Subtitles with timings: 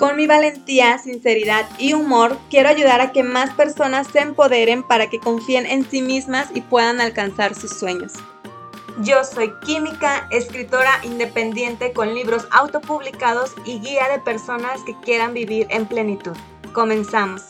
[0.00, 5.10] Con mi valentía, sinceridad y humor, quiero ayudar a que más personas se empoderen para
[5.10, 8.14] que confíen en sí mismas y puedan alcanzar sus sueños.
[9.02, 15.66] Yo soy química, escritora independiente con libros autopublicados y guía de personas que quieran vivir
[15.68, 16.32] en plenitud.
[16.72, 17.42] Comenzamos.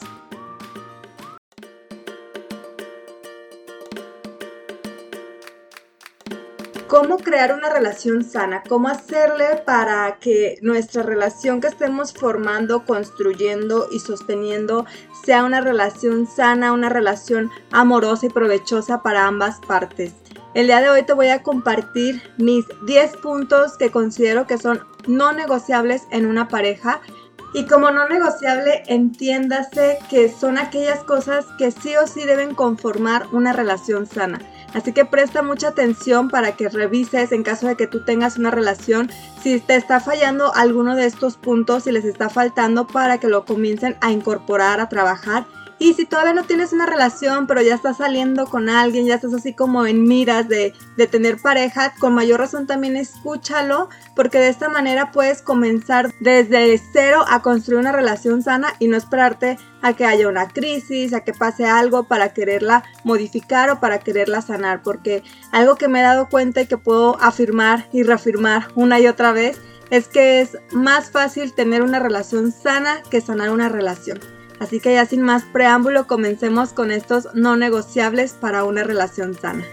[6.91, 13.87] Cómo crear una relación sana, cómo hacerle para que nuestra relación que estemos formando, construyendo
[13.93, 14.87] y sosteniendo
[15.25, 20.15] sea una relación sana, una relación amorosa y provechosa para ambas partes.
[20.55, 24.81] El día de hoy te voy a compartir mis 10 puntos que considero que son
[25.07, 27.01] no negociables en una pareja
[27.53, 33.27] y como no negociable, entiéndase que son aquellas cosas que sí o sí deben conformar
[33.33, 34.41] una relación sana.
[34.75, 38.51] Así que presta mucha atención para que revises en caso de que tú tengas una
[38.51, 39.11] relación
[39.43, 43.45] si te está fallando alguno de estos puntos, si les está faltando para que lo
[43.45, 45.47] comiencen a incorporar, a trabajar
[45.81, 49.33] y si todavía no tienes una relación, pero ya estás saliendo con alguien, ya estás
[49.33, 50.75] así como en miras de,
[51.11, 57.25] tener pareja, con mayor razón también escúchalo, porque de esta manera puedes comenzar desde cero
[57.27, 61.33] a construir una relación sana y no esperarte a que haya una crisis, a que
[61.33, 66.29] pase algo para quererla modificar o para quererla sanar, porque algo que me he dado
[66.29, 71.11] cuenta y que puedo afirmar y reafirmar una y otra vez es que es más
[71.11, 74.21] fácil tener una relación sana que sanar una relación.
[74.61, 79.65] Así que ya sin más preámbulo, comencemos con estos no negociables para una relación sana.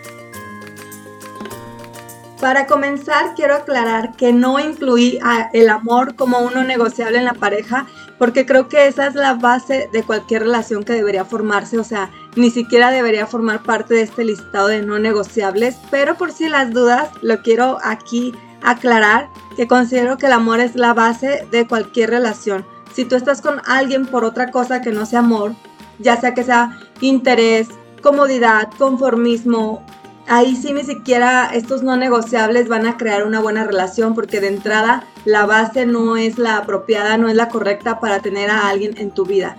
[2.40, 5.20] Para comenzar, quiero aclarar que no incluí
[5.54, 7.88] el amor como uno negociable en la pareja,
[8.20, 12.12] porque creo que esa es la base de cualquier relación que debería formarse, o sea,
[12.36, 16.72] ni siquiera debería formar parte de este listado de no negociables, pero por si las
[16.72, 22.12] dudas, lo quiero aquí aclarar, que considero que el amor es la base de cualquier
[22.12, 25.54] relación si tú estás con alguien por otra cosa que no sea amor,
[26.00, 27.70] ya sea que sea interés,
[28.02, 29.84] comodidad, conformismo,
[30.28, 34.50] ahí sí ni siquiera estos no negociables van a crear una buena relación porque de
[34.50, 38.98] entrada la base no es la apropiada, no es la correcta para tener a alguien
[38.98, 39.58] en tu vida.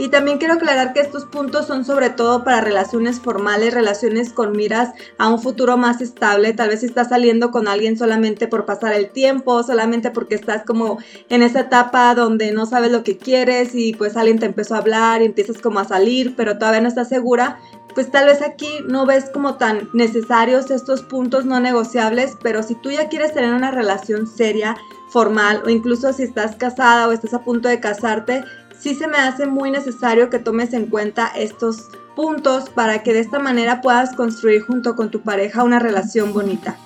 [0.00, 4.52] Y también quiero aclarar que estos puntos son sobre todo para relaciones formales, relaciones con
[4.52, 6.54] miras a un futuro más estable.
[6.54, 10.96] Tal vez estás saliendo con alguien solamente por pasar el tiempo, solamente porque estás como
[11.28, 14.78] en esa etapa donde no sabes lo que quieres y pues alguien te empezó a
[14.78, 17.58] hablar y empiezas como a salir, pero todavía no estás segura
[17.94, 22.76] pues tal vez aquí no ves como tan necesarios estos puntos no negociables, pero si
[22.76, 24.76] tú ya quieres tener una relación seria,
[25.08, 28.44] formal o incluso si estás casada o estás a punto de casarte,
[28.80, 33.20] sí se me hace muy necesario que tomes en cuenta estos puntos para que de
[33.20, 36.76] esta manera puedas construir junto con tu pareja una relación bonita.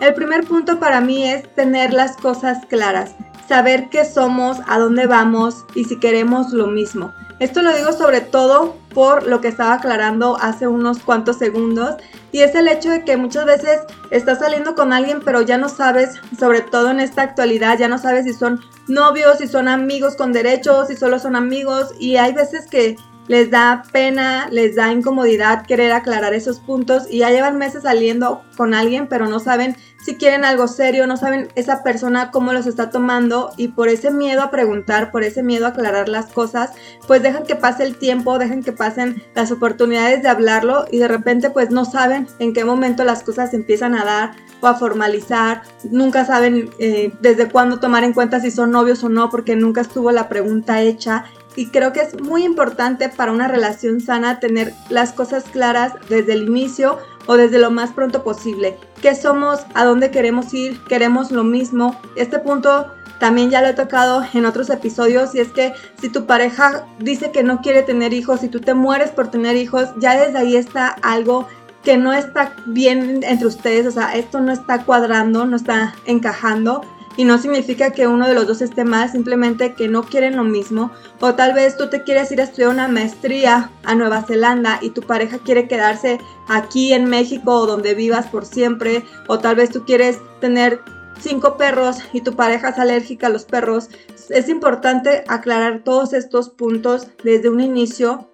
[0.00, 3.14] El primer punto para mí es tener las cosas claras,
[3.48, 7.12] saber qué somos, a dónde vamos y si queremos lo mismo.
[7.38, 11.96] Esto lo digo sobre todo por lo que estaba aclarando hace unos cuantos segundos.
[12.32, 13.80] Y es el hecho de que muchas veces
[14.10, 17.98] estás saliendo con alguien pero ya no sabes, sobre todo en esta actualidad, ya no
[17.98, 21.94] sabes si son novios, si son amigos con derechos, si solo son amigos.
[21.98, 22.96] Y hay veces que
[23.30, 28.42] les da pena, les da incomodidad querer aclarar esos puntos y ya llevan meses saliendo
[28.56, 32.66] con alguien, pero no saben si quieren algo serio, no saben esa persona cómo los
[32.66, 36.72] está tomando y por ese miedo a preguntar, por ese miedo a aclarar las cosas,
[37.06, 41.06] pues dejan que pase el tiempo, dejan que pasen las oportunidades de hablarlo y de
[41.06, 45.62] repente pues no saben en qué momento las cosas empiezan a dar o a formalizar,
[45.84, 49.82] nunca saben eh, desde cuándo tomar en cuenta si son novios o no porque nunca
[49.82, 54.72] estuvo la pregunta hecha y creo que es muy importante para una relación sana tener
[54.88, 58.76] las cosas claras desde el inicio o desde lo más pronto posible.
[59.02, 59.60] ¿Qué somos?
[59.74, 60.80] ¿A dónde queremos ir?
[60.84, 61.98] ¿Queremos lo mismo?
[62.16, 62.86] Este punto
[63.18, 67.30] también ya lo he tocado en otros episodios y es que si tu pareja dice
[67.30, 70.56] que no quiere tener hijos y tú te mueres por tener hijos, ya desde ahí
[70.56, 71.46] está algo
[71.84, 76.82] que no está bien entre ustedes, o sea, esto no está cuadrando, no está encajando
[77.20, 80.42] y no significa que uno de los dos esté mal, simplemente que no quieren lo
[80.42, 80.90] mismo.
[81.20, 84.88] O tal vez tú te quieres ir a estudiar una maestría a Nueva Zelanda y
[84.88, 86.18] tu pareja quiere quedarse
[86.48, 89.04] aquí en México o donde vivas por siempre.
[89.28, 90.80] O tal vez tú quieres tener
[91.20, 93.90] cinco perros y tu pareja es alérgica a los perros,
[94.30, 98.29] es importante aclarar todos estos puntos desde un inicio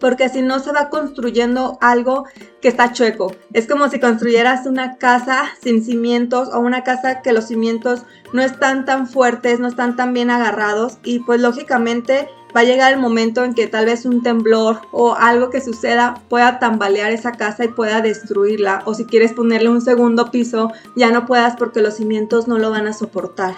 [0.00, 2.24] porque si no se va construyendo algo
[2.60, 3.34] que está chueco.
[3.52, 8.02] Es como si construyeras una casa sin cimientos o una casa que los cimientos
[8.32, 12.92] no están tan fuertes, no están tan bien agarrados y pues lógicamente va a llegar
[12.92, 17.32] el momento en que tal vez un temblor o algo que suceda pueda tambalear esa
[17.32, 21.82] casa y pueda destruirla o si quieres ponerle un segundo piso ya no puedas porque
[21.82, 23.54] los cimientos no lo van a soportar.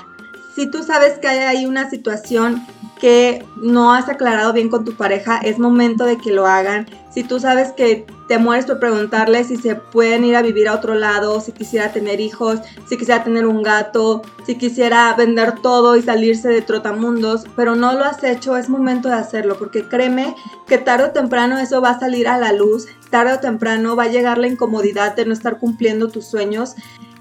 [0.55, 2.67] Si tú sabes que hay ahí una situación
[3.00, 6.87] que no has aclarado bien con tu pareja, es momento de que lo hagan.
[7.11, 10.75] Si tú sabes que te mueres por preguntarle si se pueden ir a vivir a
[10.75, 15.97] otro lado, si quisiera tener hijos, si quisiera tener un gato, si quisiera vender todo
[15.97, 20.37] y salirse de trotamundos, pero no lo has hecho, es momento de hacerlo, porque créeme
[20.69, 24.05] que tarde o temprano eso va a salir a la luz, tarde o temprano va
[24.05, 26.76] a llegar la incomodidad de no estar cumpliendo tus sueños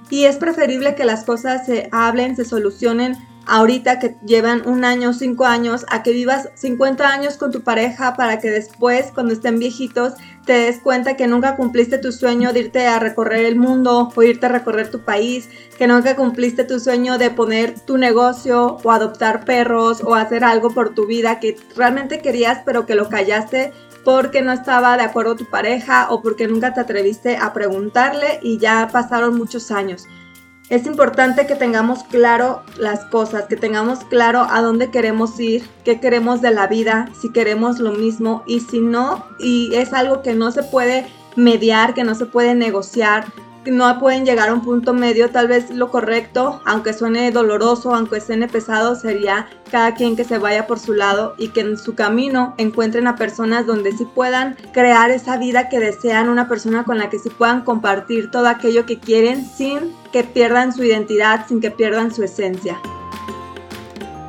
[0.10, 3.18] y es preferible que las cosas se hablen, se solucionen
[3.50, 8.16] ahorita que llevan un año, cinco años, a que vivas 50 años con tu pareja
[8.16, 10.14] para que después, cuando estén viejitos,
[10.46, 14.24] te des cuenta que nunca cumpliste tu sueño de irte a recorrer el mundo o
[14.24, 18.92] irte a recorrer tu país, que nunca cumpliste tu sueño de poner tu negocio o
[18.92, 23.74] adoptar perros o hacer algo por tu vida que realmente querías pero que lo callaste
[24.04, 28.58] porque no estaba de acuerdo tu pareja o porque nunca te atreviste a preguntarle y
[28.58, 30.06] ya pasaron muchos años.
[30.70, 36.00] Es importante que tengamos claro las cosas, que tengamos claro a dónde queremos ir, qué
[36.00, 40.36] queremos de la vida, si queremos lo mismo y si no, y es algo que
[40.36, 43.26] no se puede mediar, que no se puede negociar,
[43.66, 48.22] no pueden llegar a un punto medio, tal vez lo correcto, aunque suene doloroso, aunque
[48.22, 51.96] suene pesado, sería cada quien que se vaya por su lado y que en su
[51.96, 56.98] camino encuentren a personas donde sí puedan crear esa vida que desean, una persona con
[56.98, 61.62] la que sí puedan compartir todo aquello que quieren sin que pierdan su identidad, sin
[61.62, 62.80] que pierdan su esencia.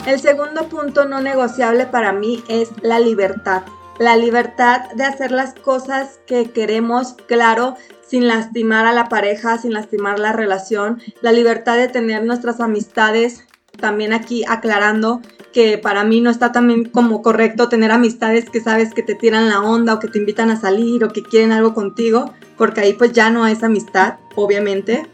[0.07, 3.63] El segundo punto no negociable para mí es la libertad.
[3.99, 7.77] La libertad de hacer las cosas que queremos, claro,
[8.11, 13.45] sin lastimar a la pareja, sin lastimar la relación, la libertad de tener nuestras amistades,
[13.79, 15.23] también aquí aclarando
[15.53, 19.49] que para mí no está también como correcto tener amistades que sabes que te tiran
[19.49, 22.95] la onda o que te invitan a salir o que quieren algo contigo, porque ahí
[22.95, 25.07] pues ya no es amistad, obviamente.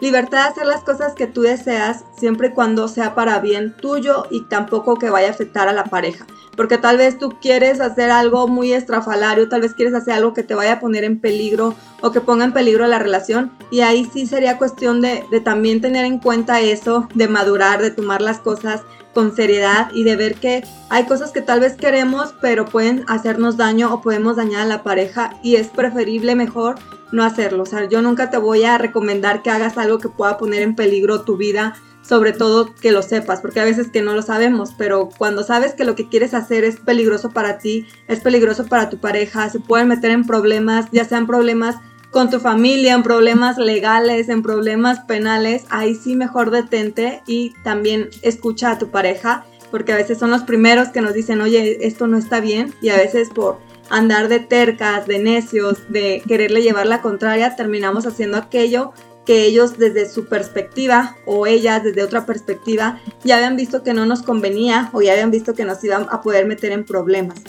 [0.00, 4.26] Libertad de hacer las cosas que tú deseas siempre y cuando sea para bien tuyo
[4.30, 6.26] y tampoco que vaya a afectar a la pareja.
[6.54, 10.42] Porque tal vez tú quieres hacer algo muy estrafalario, tal vez quieres hacer algo que
[10.42, 13.52] te vaya a poner en peligro o que ponga en peligro la relación.
[13.70, 17.90] Y ahí sí sería cuestión de, de también tener en cuenta eso, de madurar, de
[17.90, 18.82] tomar las cosas
[19.16, 23.56] con seriedad y de ver que hay cosas que tal vez queremos pero pueden hacernos
[23.56, 26.74] daño o podemos dañar a la pareja y es preferible mejor
[27.12, 27.62] no hacerlo.
[27.62, 30.76] O sea, yo nunca te voy a recomendar que hagas algo que pueda poner en
[30.76, 34.74] peligro tu vida, sobre todo que lo sepas, porque a veces que no lo sabemos,
[34.76, 38.90] pero cuando sabes que lo que quieres hacer es peligroso para ti, es peligroso para
[38.90, 41.76] tu pareja, se pueden meter en problemas, ya sean problemas
[42.16, 48.08] con tu familia, en problemas legales, en problemas penales, ahí sí mejor detente y también
[48.22, 52.06] escucha a tu pareja, porque a veces son los primeros que nos dicen, oye, esto
[52.06, 53.58] no está bien, y a veces por
[53.90, 58.94] andar de tercas, de necios, de quererle llevar la contraria, terminamos haciendo aquello
[59.26, 64.06] que ellos desde su perspectiva o ellas desde otra perspectiva ya habían visto que no
[64.06, 67.42] nos convenía o ya habían visto que nos iban a poder meter en problemas.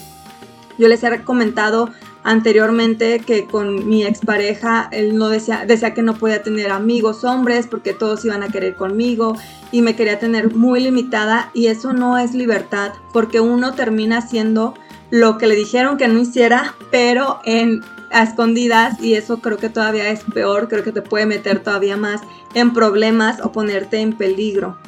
[0.76, 1.90] Yo les he comentado
[2.24, 7.66] anteriormente que con mi expareja él no decía, decía que no podía tener amigos hombres
[7.66, 9.36] porque todos iban a querer conmigo
[9.72, 14.74] y me quería tener muy limitada y eso no es libertad porque uno termina siendo
[15.10, 19.68] lo que le dijeron que no hiciera, pero en a escondidas y eso creo que
[19.68, 22.22] todavía es peor, creo que te puede meter todavía más
[22.54, 24.78] en problemas o ponerte en peligro.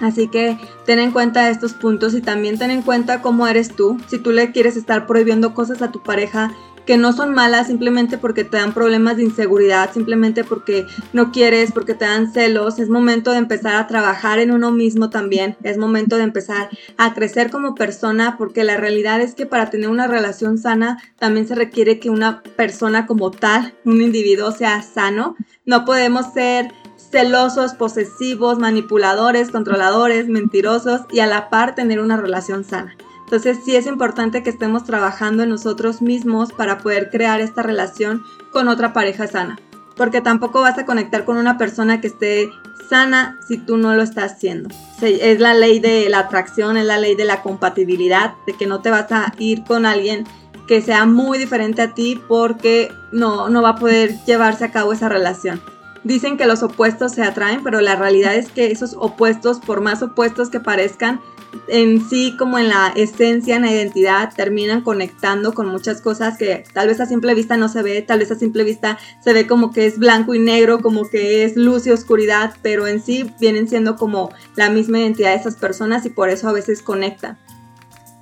[0.00, 3.98] Así que ten en cuenta estos puntos y también ten en cuenta cómo eres tú.
[4.08, 6.52] Si tú le quieres estar prohibiendo cosas a tu pareja
[6.86, 11.72] que no son malas simplemente porque te dan problemas de inseguridad, simplemente porque no quieres,
[11.72, 12.78] porque te dan celos.
[12.78, 15.56] Es momento de empezar a trabajar en uno mismo también.
[15.62, 19.88] Es momento de empezar a crecer como persona porque la realidad es que para tener
[19.88, 25.36] una relación sana también se requiere que una persona como tal, un individuo sea sano.
[25.64, 26.72] No podemos ser
[27.14, 32.96] celosos, posesivos, manipuladores, controladores, mentirosos y a la par tener una relación sana.
[33.22, 38.24] Entonces sí es importante que estemos trabajando en nosotros mismos para poder crear esta relación
[38.50, 39.60] con otra pareja sana.
[39.96, 42.50] Porque tampoco vas a conectar con una persona que esté
[42.90, 44.70] sana si tú no lo estás haciendo.
[45.00, 48.80] Es la ley de la atracción, es la ley de la compatibilidad, de que no
[48.80, 50.24] te vas a ir con alguien
[50.66, 54.92] que sea muy diferente a ti porque no, no va a poder llevarse a cabo
[54.92, 55.62] esa relación.
[56.04, 60.02] Dicen que los opuestos se atraen, pero la realidad es que esos opuestos, por más
[60.02, 61.20] opuestos que parezcan,
[61.68, 66.64] en sí como en la esencia, en la identidad, terminan conectando con muchas cosas que
[66.72, 69.46] tal vez a simple vista no se ve, tal vez a simple vista se ve
[69.46, 73.30] como que es blanco y negro, como que es luz y oscuridad, pero en sí
[73.40, 77.38] vienen siendo como la misma identidad de esas personas y por eso a veces conectan.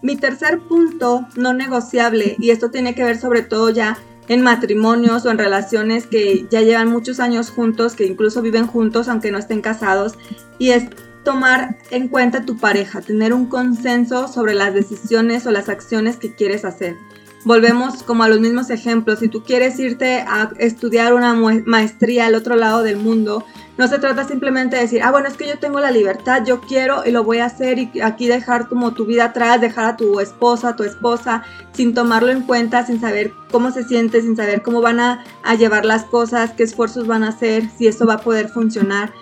[0.03, 3.99] Mi tercer punto no negociable, y esto tiene que ver sobre todo ya
[4.29, 9.09] en matrimonios o en relaciones que ya llevan muchos años juntos, que incluso viven juntos
[9.09, 10.15] aunque no estén casados,
[10.59, 10.85] y es
[11.25, 16.35] tomar en cuenta tu pareja, tener un consenso sobre las decisiones o las acciones que
[16.35, 16.97] quieres hacer.
[17.45, 19.19] Volvemos como a los mismos ejemplos.
[19.19, 23.45] Si tú quieres irte a estudiar una maestría al otro lado del mundo,
[23.79, 26.61] no se trata simplemente de decir, ah, bueno, es que yo tengo la libertad, yo
[26.61, 29.97] quiero y lo voy a hacer y aquí dejar como tu vida atrás, dejar a
[29.97, 34.37] tu esposa, a tu esposa, sin tomarlo en cuenta, sin saber cómo se siente, sin
[34.37, 38.07] saber cómo van a, a llevar las cosas, qué esfuerzos van a hacer, si eso
[38.07, 39.13] va a poder funcionar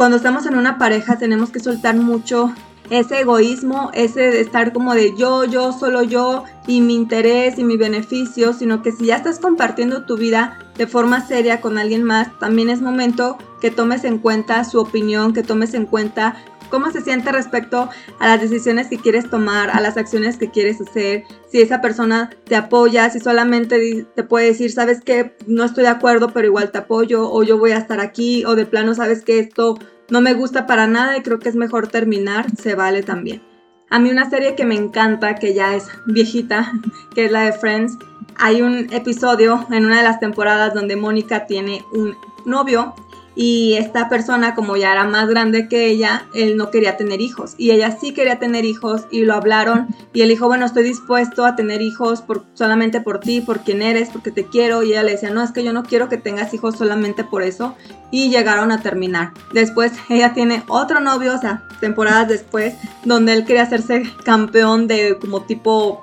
[0.00, 2.54] cuando estamos en una pareja tenemos que soltar mucho
[2.88, 7.64] ese egoísmo, ese de estar como de yo, yo, solo yo y mi interés y
[7.64, 12.02] mi beneficio, sino que si ya estás compartiendo tu vida de forma seria con alguien
[12.02, 16.36] más, también es momento que tomes en cuenta su opinión, que tomes en cuenta
[16.70, 20.80] cómo se siente respecto a las decisiones que quieres tomar, a las acciones que quieres
[20.80, 25.82] hacer, si esa persona te apoya, si solamente te puede decir, sabes que no estoy
[25.82, 28.94] de acuerdo, pero igual te apoyo, o yo voy a estar aquí, o de plano
[28.94, 29.78] sabes que esto
[30.10, 33.42] no me gusta para nada y creo que es mejor terminar, se vale también.
[33.88, 36.72] A mí una serie que me encanta, que ya es viejita,
[37.14, 37.98] que es la de Friends,
[38.38, 42.94] hay un episodio en una de las temporadas donde Mónica tiene un novio
[43.36, 47.54] y esta persona como ya era más grande que ella, él no quería tener hijos.
[47.58, 51.44] Y ella sí quería tener hijos y lo hablaron y él dijo, bueno, estoy dispuesto
[51.44, 55.12] a tener hijos solamente por ti, por quien eres, porque te quiero y ella le
[55.12, 57.76] decía, no, es que yo no quiero que tengas hijos solamente por eso
[58.10, 59.32] y llegaron a terminar.
[59.52, 65.16] Después ella tiene otro novio, o sea, temporadas después, donde él quería hacerse campeón de
[65.20, 66.02] como tipo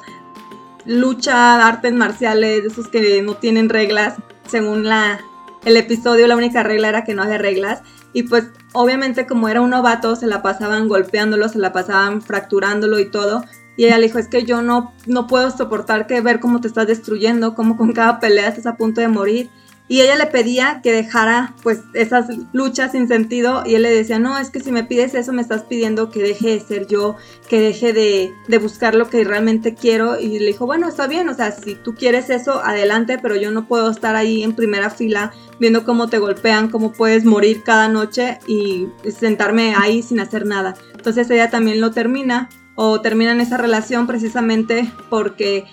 [0.86, 4.16] lucha, artes marciales, esos que no tienen reglas
[4.48, 5.20] según la
[5.68, 7.82] el episodio la única regla era que no había reglas.
[8.14, 13.00] Y pues obviamente como era un novato se la pasaban golpeándolo, se la pasaban fracturándolo
[13.00, 13.44] y todo.
[13.76, 16.70] Y ella le dijo, es que yo no, no puedo soportar que ver cómo te
[16.70, 19.50] estás destruyendo, cómo con cada pelea estás a punto de morir.
[19.90, 24.20] Y ella le pedía que dejara pues esas luchas sin sentido y él le decía,
[24.20, 27.16] no, es que si me pides eso me estás pidiendo que deje de ser yo,
[27.48, 30.20] que deje de, de, buscar lo que realmente quiero.
[30.20, 33.52] Y le dijo, bueno, está bien, o sea, si tú quieres eso, adelante, pero yo
[33.52, 37.88] no puedo estar ahí en primera fila viendo cómo te golpean, cómo puedes morir cada
[37.88, 40.76] noche y sentarme ahí sin hacer nada.
[40.96, 45.66] Entonces ella también lo termina o terminan esa relación precisamente porque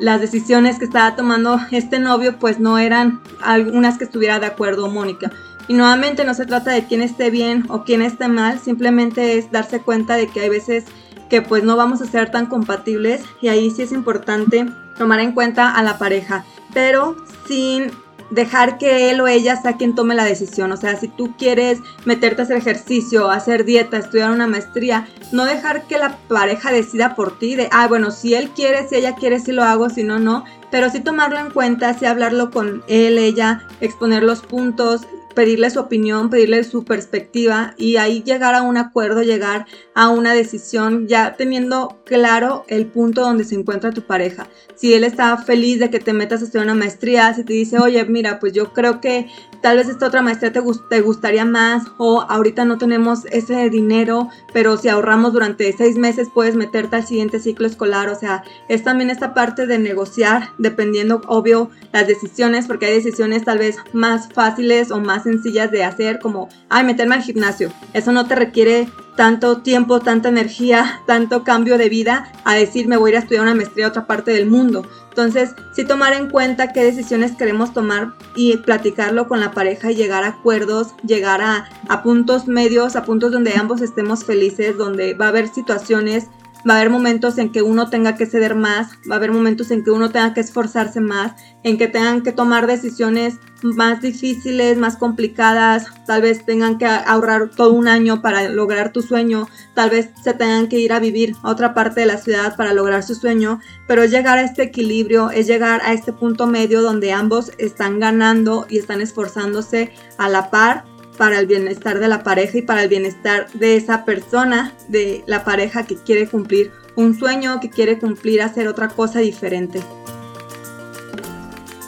[0.00, 4.90] las decisiones que estaba tomando este novio pues no eran algunas que estuviera de acuerdo
[4.90, 5.30] Mónica.
[5.68, 9.52] Y nuevamente no se trata de quién esté bien o quién esté mal, simplemente es
[9.52, 10.86] darse cuenta de que hay veces
[11.28, 14.66] que pues no vamos a ser tan compatibles y ahí sí es importante
[14.98, 17.16] tomar en cuenta a la pareja, pero
[17.46, 17.92] sin
[18.30, 20.72] dejar que él o ella sea quien tome la decisión.
[20.72, 25.44] O sea, si tú quieres meterte a hacer ejercicio, hacer dieta, estudiar una maestría, no
[25.44, 29.14] dejar que la pareja decida por ti de, ah, bueno, si él quiere, si ella
[29.14, 30.44] quiere, si lo hago, si no, no.
[30.70, 35.02] Pero sí tomarlo en cuenta, sí hablarlo con él, ella, exponer los puntos,
[35.34, 40.32] pedirle su opinión, pedirle su perspectiva y ahí llegar a un acuerdo, llegar a una
[40.34, 44.48] decisión ya teniendo claro el punto donde se encuentra tu pareja.
[44.74, 47.78] Si él está feliz de que te metas a estudiar una maestría, si te dice,
[47.78, 49.28] oye, mira, pues yo creo que
[49.62, 54.28] tal vez esta otra maestría te, te gustaría más o ahorita no tenemos ese dinero,
[54.52, 58.08] pero si ahorramos durante seis meses puedes meterte al siguiente ciclo escolar.
[58.08, 63.44] O sea, es también esta parte de negociar dependiendo, obvio, las decisiones, porque hay decisiones
[63.44, 67.72] tal vez más fáciles o más sencillas de hacer, como, ay, meterme al gimnasio.
[67.92, 72.96] Eso no te requiere tanto tiempo, tanta energía, tanto cambio de vida a decir me
[72.96, 74.86] voy a ir a estudiar una maestría a otra parte del mundo.
[75.10, 79.96] Entonces, sí tomar en cuenta qué decisiones queremos tomar y platicarlo con la pareja y
[79.96, 85.14] llegar a acuerdos, llegar a, a puntos medios, a puntos donde ambos estemos felices, donde
[85.14, 86.28] va a haber situaciones
[86.68, 89.70] Va a haber momentos en que uno tenga que ceder más, va a haber momentos
[89.70, 94.78] en que uno tenga que esforzarse más, en que tengan que tomar decisiones más difíciles,
[94.78, 99.90] más complicadas, tal vez tengan que ahorrar todo un año para lograr tu sueño, tal
[99.90, 103.02] vez se tengan que ir a vivir a otra parte de la ciudad para lograr
[103.02, 107.12] su sueño, pero es llegar a este equilibrio, es llegar a este punto medio donde
[107.12, 110.84] ambos están ganando y están esforzándose a la par
[111.20, 115.44] para el bienestar de la pareja y para el bienestar de esa persona, de la
[115.44, 119.82] pareja que quiere cumplir un sueño, que quiere cumplir hacer otra cosa diferente.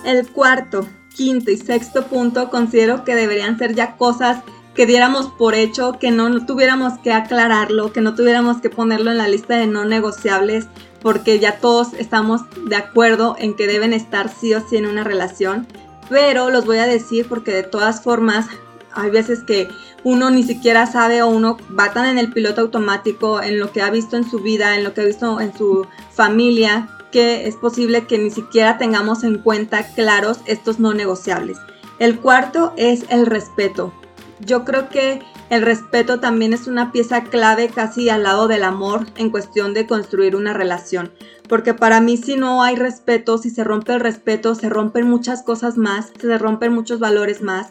[0.05, 0.87] El cuarto,
[1.17, 4.43] quinto y sexto punto considero que deberían ser ya cosas
[4.75, 9.17] que diéramos por hecho, que no, tuviéramos que aclararlo, que no tuviéramos que ponerlo en
[9.17, 10.67] la lista de no negociables,
[11.01, 15.05] porque ya todos estamos de acuerdo en que deben estar sí o sí en una
[15.05, 15.67] relación.
[16.11, 18.47] Pero los voy a decir porque de todas formas
[18.95, 19.69] hay veces que
[20.05, 23.83] uno ni siquiera sabe o uno va tan en el piloto automático, en lo que
[23.83, 27.57] ha visto en su vida, en lo que ha visto en su familia, que es
[27.57, 31.59] posible que ni siquiera tengamos en cuenta claros estos no negociables.
[31.99, 33.93] El cuarto es el respeto.
[34.41, 39.07] Yo creo que el respeto también es una pieza clave casi al lado del amor
[39.17, 41.13] en cuestión de construir una relación.
[41.49, 45.43] Porque para mí si no hay respeto, si se rompe el respeto, se rompen muchas
[45.43, 47.69] cosas más, se rompen muchos valores más.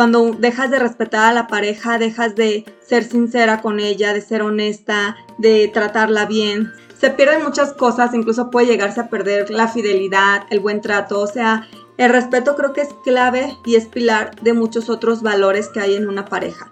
[0.00, 4.40] Cuando dejas de respetar a la pareja, dejas de ser sincera con ella, de ser
[4.40, 6.72] honesta, de tratarla bien.
[6.98, 11.26] Se pierden muchas cosas, incluso puede llegarse a perder la fidelidad, el buen trato, o
[11.26, 15.80] sea, el respeto creo que es clave y es pilar de muchos otros valores que
[15.80, 16.70] hay en una pareja.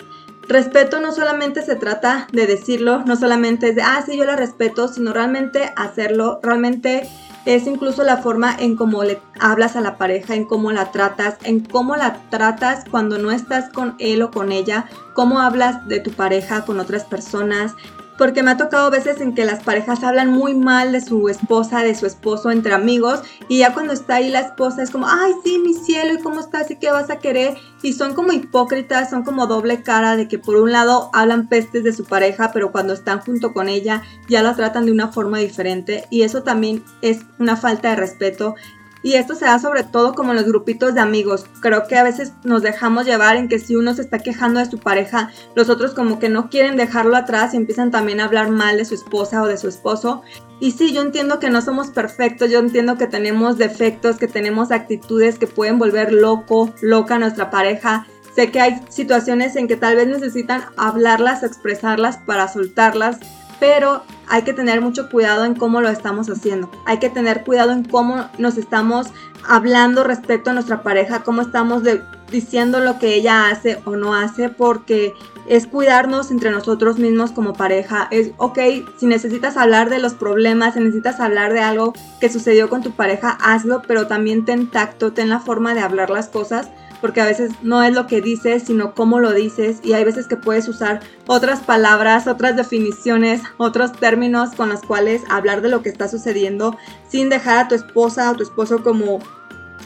[0.48, 4.36] Respeto no solamente se trata de decirlo, no solamente es de, ah, sí, yo la
[4.36, 7.06] respeto, sino realmente hacerlo, realmente
[7.44, 11.36] es incluso la forma en cómo le hablas a la pareja, en cómo la tratas,
[11.44, 16.00] en cómo la tratas cuando no estás con él o con ella, cómo hablas de
[16.00, 17.74] tu pareja con otras personas,
[18.18, 21.82] porque me ha tocado veces en que las parejas hablan muy mal de su esposa,
[21.82, 25.32] de su esposo entre amigos y ya cuando está ahí la esposa es como, ay,
[25.44, 26.70] sí, mi cielo, ¿y cómo estás?
[26.70, 27.56] ¿Y qué vas a querer?
[27.82, 31.84] Y son como hipócritas, son como doble cara de que por un lado hablan pestes
[31.84, 35.38] de su pareja, pero cuando están junto con ella ya la tratan de una forma
[35.38, 38.56] diferente y eso también es una falta de respeto
[39.02, 41.46] y esto se da sobre todo como en los grupitos de amigos.
[41.60, 44.66] Creo que a veces nos dejamos llevar en que si uno se está quejando de
[44.66, 48.50] su pareja, los otros como que no quieren dejarlo atrás y empiezan también a hablar
[48.50, 50.22] mal de su esposa o de su esposo.
[50.60, 54.72] Y sí, yo entiendo que no somos perfectos, yo entiendo que tenemos defectos, que tenemos
[54.72, 58.06] actitudes que pueden volver loco, loca a nuestra pareja.
[58.34, 63.18] Sé que hay situaciones en que tal vez necesitan hablarlas, expresarlas para soltarlas,
[63.60, 66.70] pero hay que tener mucho cuidado en cómo lo estamos haciendo.
[66.86, 69.08] Hay que tener cuidado en cómo nos estamos
[69.46, 71.82] hablando respecto a nuestra pareja, cómo estamos
[72.30, 75.14] diciendo lo que ella hace o no hace, porque
[75.48, 78.08] es cuidarnos entre nosotros mismos como pareja.
[78.10, 78.58] Es, ok,
[78.98, 82.92] si necesitas hablar de los problemas, si necesitas hablar de algo que sucedió con tu
[82.92, 86.68] pareja, hazlo, pero también ten tacto, ten la forma de hablar las cosas
[87.00, 90.26] porque a veces no es lo que dices, sino cómo lo dices y hay veces
[90.26, 95.82] que puedes usar otras palabras, otras definiciones, otros términos con los cuales hablar de lo
[95.82, 96.76] que está sucediendo
[97.08, 99.20] sin dejar a tu esposa o tu esposo como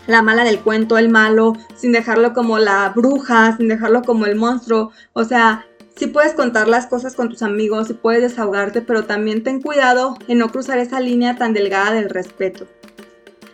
[0.06, 4.36] la mala del cuento, el malo, sin dejarlo como la bruja, sin dejarlo como el
[4.36, 9.04] monstruo, o sea, sí puedes contar las cosas con tus amigos, sí puedes desahogarte, pero
[9.04, 12.66] también ten cuidado en no cruzar esa línea tan delgada del respeto.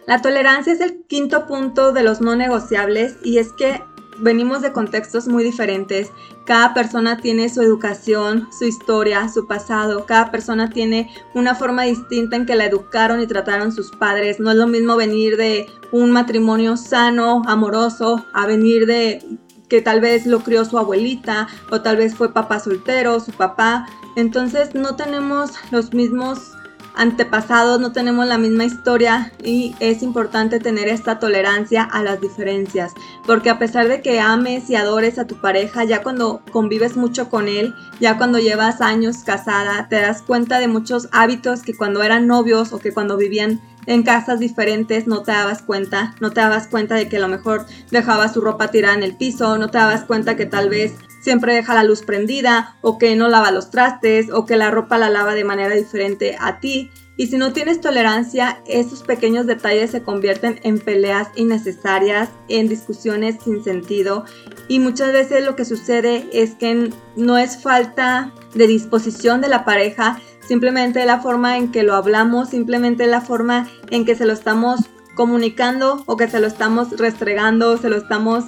[0.09, 3.83] La tolerancia es el quinto punto de los no negociables y es que
[4.16, 6.11] venimos de contextos muy diferentes.
[6.47, 10.07] Cada persona tiene su educación, su historia, su pasado.
[10.07, 14.40] Cada persona tiene una forma distinta en que la educaron y trataron sus padres.
[14.40, 19.23] No es lo mismo venir de un matrimonio sano, amoroso, a venir de
[19.68, 23.87] que tal vez lo crió su abuelita o tal vez fue papá soltero, su papá.
[24.16, 26.53] Entonces no tenemos los mismos
[26.99, 32.93] antepasados, no tenemos la misma historia y es importante tener esta tolerancia a las diferencias,
[33.25, 37.31] porque a pesar de que ames y adores a tu pareja, ya cuando convives mucho
[37.31, 42.03] con él, ya cuando llevas años casada, te das cuenta de muchos hábitos que cuando
[42.03, 46.42] eran novios o que cuando vivían en casas diferentes no te dabas cuenta, no te
[46.42, 49.70] dabas cuenta de que a lo mejor dejaba su ropa tirada en el piso, no
[49.70, 53.51] te dabas cuenta que tal vez siempre deja la luz prendida o que no lava
[53.51, 56.90] los trastes o que la ropa la lava de manera diferente a ti.
[57.16, 63.38] Y si no tienes tolerancia, esos pequeños detalles se convierten en peleas innecesarias, en discusiones
[63.42, 64.24] sin sentido.
[64.68, 69.64] Y muchas veces lo que sucede es que no es falta de disposición de la
[69.64, 74.33] pareja, simplemente la forma en que lo hablamos, simplemente la forma en que se lo
[74.33, 74.81] estamos
[75.15, 78.45] comunicando o que se lo estamos restregando, se lo estamos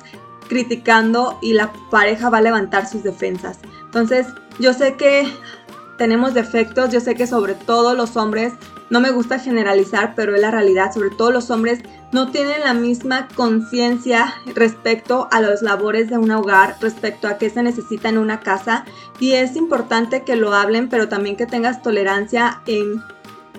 [0.48, 3.58] criticando y la pareja va a levantar sus defensas.
[3.84, 4.26] Entonces,
[4.58, 5.30] yo sé que
[5.98, 8.54] tenemos defectos, yo sé que sobre todo los hombres,
[8.88, 11.80] no me gusta generalizar, pero es la realidad, sobre todo los hombres
[12.12, 17.50] no tienen la misma conciencia respecto a las labores de un hogar, respecto a qué
[17.50, 18.84] se necesita en una casa.
[19.18, 23.02] Y es importante que lo hablen, pero también que tengas tolerancia en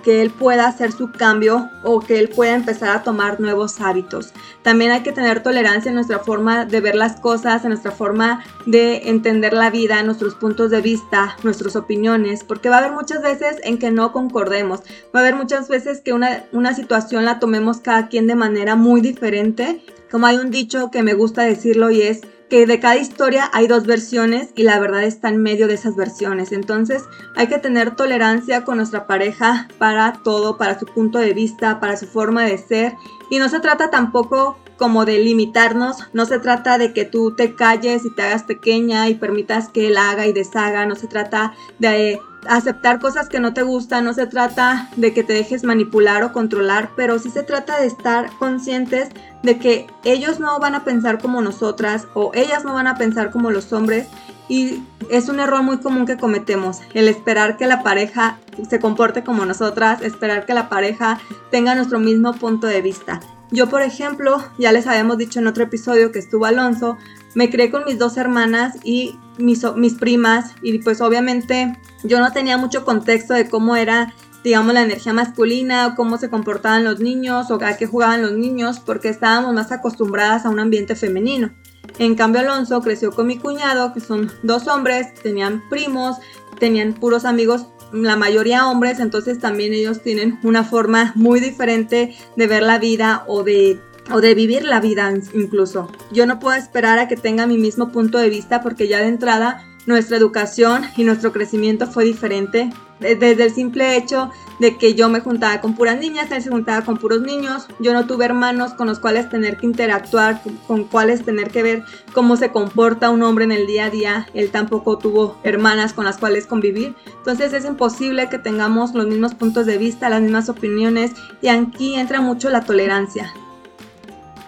[0.02, 4.32] que él pueda hacer su cambio o que él pueda empezar a tomar nuevos hábitos.
[4.62, 8.44] También hay que tener tolerancia en nuestra forma de ver las cosas, en nuestra forma
[8.66, 13.22] de entender la vida, nuestros puntos de vista, nuestras opiniones, porque va a haber muchas
[13.22, 14.80] veces en que no concordemos,
[15.14, 18.76] va a haber muchas veces que una, una situación la tomemos cada quien de manera
[18.76, 19.84] muy diferente.
[20.10, 22.20] Como hay un dicho que me gusta decirlo y es
[22.52, 25.96] que de cada historia hay dos versiones y la verdad está en medio de esas
[25.96, 26.52] versiones.
[26.52, 31.80] Entonces hay que tener tolerancia con nuestra pareja para todo, para su punto de vista,
[31.80, 32.94] para su forma de ser.
[33.30, 37.54] Y no se trata tampoco como de limitarnos, no se trata de que tú te
[37.54, 41.54] calles y te hagas pequeña y permitas que él haga y deshaga, no se trata
[41.78, 46.22] de aceptar cosas que no te gustan, no se trata de que te dejes manipular
[46.22, 49.08] o controlar, pero sí se trata de estar conscientes
[49.42, 53.30] de que ellos no van a pensar como nosotras o ellas no van a pensar
[53.30, 54.08] como los hombres
[54.48, 59.24] y es un error muy común que cometemos, el esperar que la pareja se comporte
[59.24, 63.20] como nosotras, esperar que la pareja tenga nuestro mismo punto de vista.
[63.50, 66.96] Yo, por ejemplo, ya les habíamos dicho en otro episodio que estuvo Alonso,
[67.34, 69.64] me crié con mis dos hermanas y mis,
[69.94, 74.14] primas y pues obviamente yo no tenía mucho contexto de cómo era
[74.44, 78.32] digamos, la energía masculina, o cómo se comportaban los niños, o a qué jugaban los
[78.32, 81.52] niños, porque estábamos más acostumbradas a un ambiente femenino.
[81.98, 86.16] En cambio, Alonso creció con mi cuñado, que son dos hombres, tenían primos,
[86.58, 92.46] tenían puros amigos, la mayoría hombres, entonces también ellos tienen una forma muy diferente de
[92.46, 95.90] ver la vida o de o de vivir la vida incluso.
[96.10, 99.08] Yo no puedo esperar a que tenga mi mismo punto de vista porque ya de
[99.08, 102.70] entrada nuestra educación y nuestro crecimiento fue diferente.
[103.00, 106.84] Desde el simple hecho de que yo me juntaba con puras niñas, él se juntaba
[106.84, 111.24] con puros niños, yo no tuve hermanos con los cuales tener que interactuar, con cuales
[111.24, 114.98] tener que ver cómo se comporta un hombre en el día a día, él tampoco
[114.98, 119.78] tuvo hermanas con las cuales convivir, entonces es imposible que tengamos los mismos puntos de
[119.78, 121.10] vista, las mismas opiniones
[121.40, 123.34] y aquí entra mucho la tolerancia.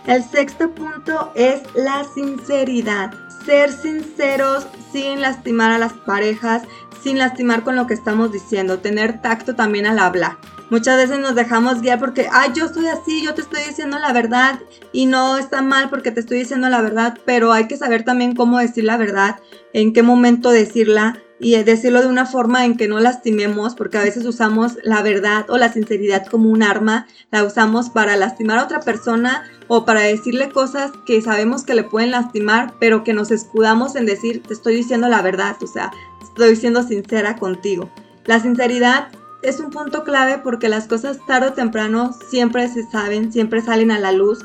[0.06, 3.14] El sexto punto es la sinceridad.
[3.46, 6.62] Ser sinceros sin lastimar a las parejas,
[7.02, 10.36] sin lastimar con lo que estamos diciendo, tener tacto también al hablar.
[10.68, 14.12] Muchas veces nos dejamos guiar porque, ay, yo soy así, yo te estoy diciendo la
[14.12, 14.58] verdad
[14.92, 18.34] y no está mal porque te estoy diciendo la verdad, pero hay que saber también
[18.34, 19.36] cómo decir la verdad,
[19.72, 24.02] en qué momento decirla y decirlo de una forma en que no lastimemos, porque a
[24.02, 28.64] veces usamos la verdad o la sinceridad como un arma, la usamos para lastimar a
[28.64, 33.30] otra persona o para decirle cosas que sabemos que le pueden lastimar, pero que nos
[33.30, 37.90] escudamos en decir, te estoy diciendo la verdad, o sea, estoy siendo sincera contigo.
[38.24, 39.09] La sinceridad
[39.42, 43.90] es un punto clave porque las cosas tarde o temprano siempre se saben, siempre salen
[43.90, 44.38] a la luz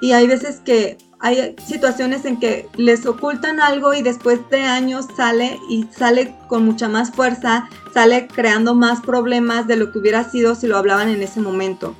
[0.00, 5.06] y hay veces que hay situaciones en que les ocultan algo y después de años
[5.16, 10.28] sale y sale con mucha más fuerza, sale creando más problemas de lo que hubiera
[10.28, 11.94] sido si lo hablaban en ese momento.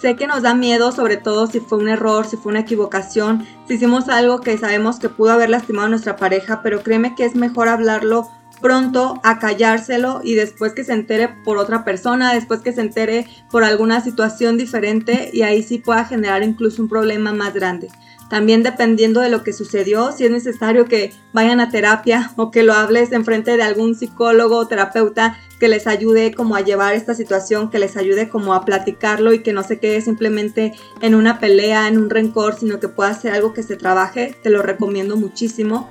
[0.00, 3.46] Sé que nos da miedo, sobre todo si fue un error, si fue una equivocación,
[3.68, 7.26] si hicimos algo que sabemos que pudo haber lastimado a nuestra pareja, pero créeme que
[7.26, 8.28] es mejor hablarlo
[8.62, 13.26] pronto a callárselo y después que se entere por otra persona, después que se entere
[13.50, 17.88] por alguna situación diferente y ahí sí pueda generar incluso un problema más grande.
[18.30, 22.62] También dependiendo de lo que sucedió, si es necesario que vayan a terapia o que
[22.62, 26.94] lo hables en frente de algún psicólogo o terapeuta que les ayude como a llevar
[26.94, 31.16] esta situación, que les ayude como a platicarlo y que no se quede simplemente en
[31.16, 34.62] una pelea, en un rencor, sino que pueda ser algo que se trabaje, te lo
[34.62, 35.90] recomiendo muchísimo.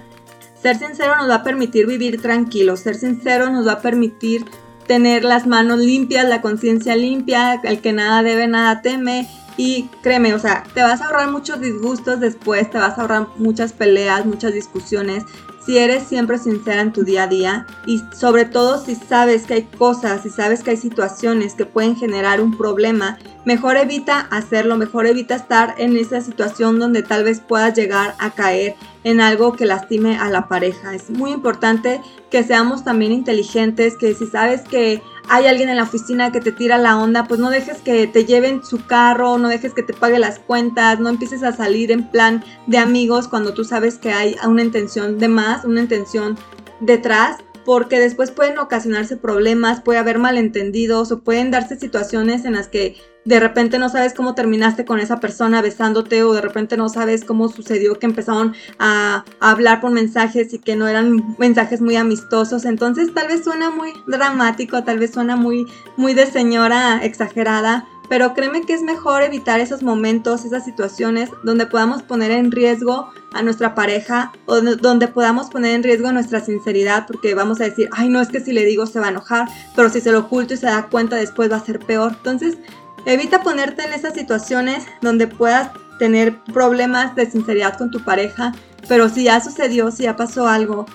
[0.61, 4.45] Ser sincero nos va a permitir vivir tranquilos, ser sincero nos va a permitir
[4.87, 10.33] tener las manos limpias, la conciencia limpia, el que nada debe, nada teme, y créeme,
[10.33, 14.25] o sea, te vas a ahorrar muchos disgustos después, te vas a ahorrar muchas peleas,
[14.25, 15.25] muchas discusiones,
[15.65, 19.55] si eres siempre sincera en tu día a día y sobre todo si sabes que
[19.55, 24.77] hay cosas, si sabes que hay situaciones que pueden generar un problema, mejor evita hacerlo,
[24.77, 29.51] mejor evita estar en esa situación donde tal vez puedas llegar a caer en algo
[29.57, 30.95] que lastime a la pareja.
[30.95, 31.99] Es muy importante
[32.31, 36.51] que seamos también inteligentes, que si sabes que hay alguien en la oficina que te
[36.51, 39.93] tira la onda, pues no dejes que te lleven su carro, no dejes que te
[39.93, 44.11] pague las cuentas, no empieces a salir en plan de amigos cuando tú sabes que
[44.11, 46.35] hay una intención de más, una intención
[46.79, 52.67] detrás porque después pueden ocasionarse problemas, puede haber malentendidos o pueden darse situaciones en las
[52.67, 56.89] que de repente no sabes cómo terminaste con esa persona besándote o de repente no
[56.89, 61.95] sabes cómo sucedió que empezaron a, hablar por mensajes y que no eran mensajes muy
[61.95, 62.65] amistosos.
[62.65, 68.33] Entonces tal vez suena muy dramático, tal vez suena muy, muy de señora exagerada, pero
[68.33, 73.43] créeme que es mejor evitar esos momentos, esas situaciones donde podamos poner en riesgo a
[73.43, 78.09] nuestra pareja o donde podamos poner en riesgo nuestra sinceridad porque vamos a decir, ay
[78.09, 80.55] no es que si le digo se va a enojar, pero si se lo oculto
[80.55, 82.13] y se da cuenta después va a ser peor.
[82.17, 82.57] Entonces,
[83.05, 88.53] evita ponerte en esas situaciones donde puedas tener problemas de sinceridad con tu pareja,
[88.87, 90.85] pero si ya sucedió, si ya pasó algo,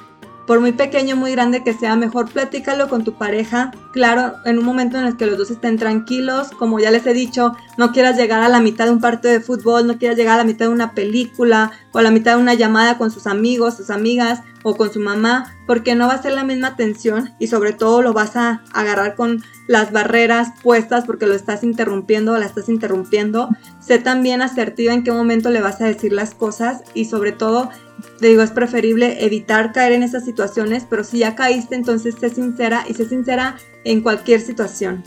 [0.46, 3.70] por muy pequeño muy grande que sea, mejor platícalo con tu pareja.
[3.92, 7.14] Claro, en un momento en el que los dos estén tranquilos, como ya les he
[7.14, 10.34] dicho, no quieras llegar a la mitad de un partido de fútbol, no quieras llegar
[10.34, 13.26] a la mitad de una película o a la mitad de una llamada con sus
[13.26, 17.30] amigos, sus amigas o con su mamá, porque no va a ser la misma atención
[17.38, 22.32] y sobre todo lo vas a agarrar con las barreras puestas porque lo estás interrumpiendo
[22.32, 23.48] o la estás interrumpiendo.
[23.80, 27.70] Sé también asertiva en qué momento le vas a decir las cosas y sobre todo
[28.18, 32.30] te digo, es preferible evitar caer en esas situaciones, pero si ya caíste, entonces sé
[32.30, 35.04] sincera y sé sincera en cualquier situación.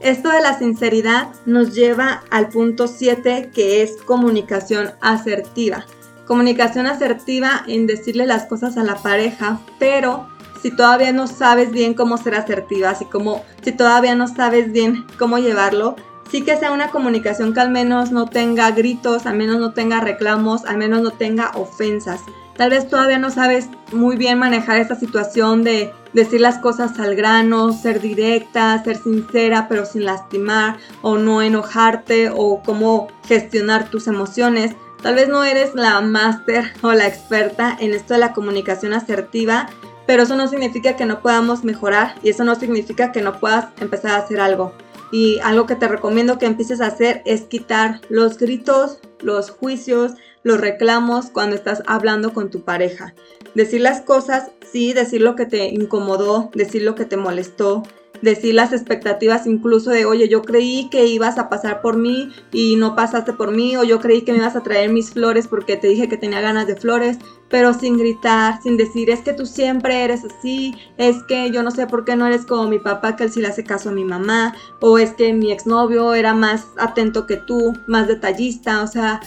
[0.00, 5.86] Esto de la sinceridad nos lleva al punto 7 que es comunicación asertiva.
[6.28, 10.28] Comunicación asertiva en decirle las cosas a la pareja, pero
[10.60, 15.06] si todavía no sabes bien cómo ser asertiva, así como si todavía no sabes bien
[15.18, 15.96] cómo llevarlo,
[16.30, 20.00] sí que sea una comunicación que al menos no tenga gritos, al menos no tenga
[20.00, 22.20] reclamos, al menos no tenga ofensas.
[22.58, 27.16] Tal vez todavía no sabes muy bien manejar esta situación de decir las cosas al
[27.16, 34.08] grano, ser directa, ser sincera pero sin lastimar o no enojarte o cómo gestionar tus
[34.08, 34.76] emociones.
[35.02, 39.68] Tal vez no eres la máster o la experta en esto de la comunicación asertiva,
[40.06, 43.66] pero eso no significa que no podamos mejorar y eso no significa que no puedas
[43.80, 44.72] empezar a hacer algo.
[45.12, 50.12] Y algo que te recomiendo que empieces a hacer es quitar los gritos, los juicios,
[50.42, 53.14] los reclamos cuando estás hablando con tu pareja.
[53.54, 57.82] Decir las cosas, sí, decir lo que te incomodó, decir lo que te molestó,
[58.22, 62.76] decir las expectativas incluso de, oye, yo creí que ibas a pasar por mí y
[62.76, 65.76] no pasaste por mí, o yo creí que me ibas a traer mis flores porque
[65.76, 69.46] te dije que tenía ganas de flores, pero sin gritar, sin decir, es que tú
[69.46, 73.16] siempre eres así, es que yo no sé por qué no eres como mi papá,
[73.16, 76.34] que él sí le hace caso a mi mamá, o es que mi exnovio era
[76.34, 79.20] más atento que tú, más detallista, o sea,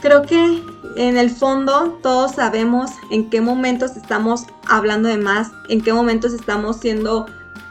[0.00, 0.62] creo que
[0.96, 6.34] en el fondo todos sabemos en qué momentos estamos hablando de más, en qué momentos
[6.34, 7.26] estamos siendo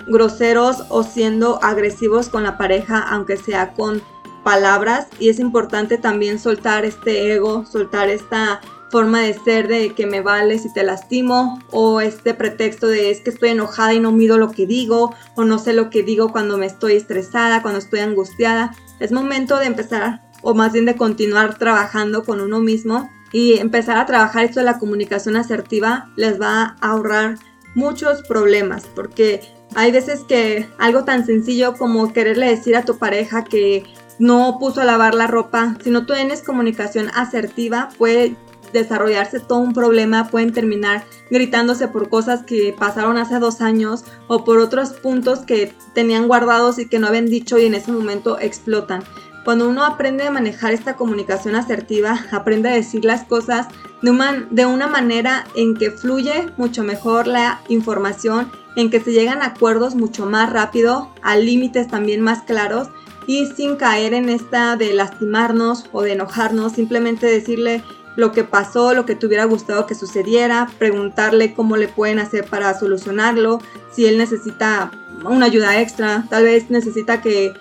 [0.08, 4.02] groseros o siendo agresivos con la pareja, aunque sea con
[4.44, 5.08] palabras.
[5.20, 8.62] Y es importante también soltar este ego, soltar esta
[8.94, 13.22] forma de ser de que me vale si te lastimo o este pretexto de es
[13.22, 16.32] que estoy enojada y no mido lo que digo o no sé lo que digo
[16.32, 18.76] cuando me estoy estresada, cuando estoy angustiada.
[19.00, 23.98] Es momento de empezar o más bien de continuar trabajando con uno mismo y empezar
[23.98, 27.40] a trabajar esto de la comunicación asertiva les va a ahorrar
[27.74, 29.42] muchos problemas porque
[29.76, 33.84] hay veces que algo tan sencillo como quererle decir a tu pareja que
[34.20, 38.36] no puso a lavar la ropa, si no tienes comunicación asertiva, puede
[38.72, 44.44] desarrollarse todo un problema, pueden terminar gritándose por cosas que pasaron hace dos años o
[44.44, 48.40] por otros puntos que tenían guardados y que no habían dicho y en ese momento
[48.40, 49.04] explotan.
[49.46, 53.68] Cuando uno aprende a manejar esta comunicación asertiva, aprende a decir las cosas
[54.02, 59.12] de una, de una manera en que fluye mucho mejor la información en que se
[59.12, 62.90] llegan a acuerdos mucho más rápido, a límites también más claros
[63.28, 67.84] y sin caer en esta de lastimarnos o de enojarnos, simplemente decirle
[68.16, 72.46] lo que pasó, lo que te hubiera gustado que sucediera, preguntarle cómo le pueden hacer
[72.46, 73.60] para solucionarlo,
[73.92, 74.92] si él necesita
[75.24, 77.54] una ayuda extra, tal vez necesita que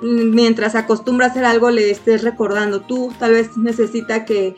[0.00, 4.56] mientras acostumbra a hacer algo le estés recordando tú, tal vez necesita que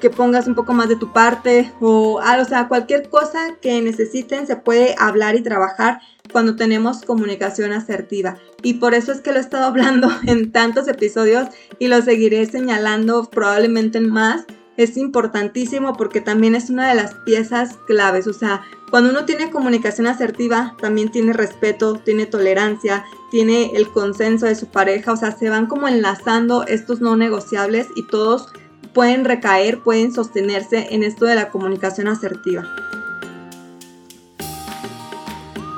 [0.00, 3.80] que pongas un poco más de tu parte o, ah, o sea, cualquier cosa que
[3.82, 6.00] necesiten se puede hablar y trabajar
[6.32, 8.38] cuando tenemos comunicación asertiva.
[8.62, 12.46] Y por eso es que lo he estado hablando en tantos episodios y lo seguiré
[12.46, 14.44] señalando probablemente en más.
[14.76, 18.26] Es importantísimo porque también es una de las piezas claves.
[18.26, 24.46] O sea, cuando uno tiene comunicación asertiva, también tiene respeto, tiene tolerancia, tiene el consenso
[24.46, 25.12] de su pareja.
[25.12, 28.48] O sea, se van como enlazando estos no negociables y todos
[28.92, 32.64] pueden recaer, pueden sostenerse en esto de la comunicación asertiva.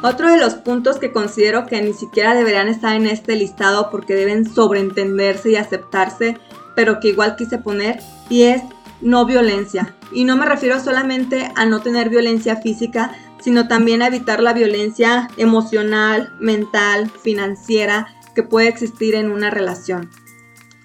[0.03, 4.17] Otro de los puntos que considero que ni siquiera deberían estar en este listado porque
[4.17, 6.39] deben sobreentenderse y aceptarse,
[6.75, 8.63] pero que igual quise poner, y es
[9.01, 9.95] no violencia.
[10.11, 14.53] Y no me refiero solamente a no tener violencia física, sino también a evitar la
[14.53, 20.11] violencia emocional, mental, financiera que puede existir en una relación.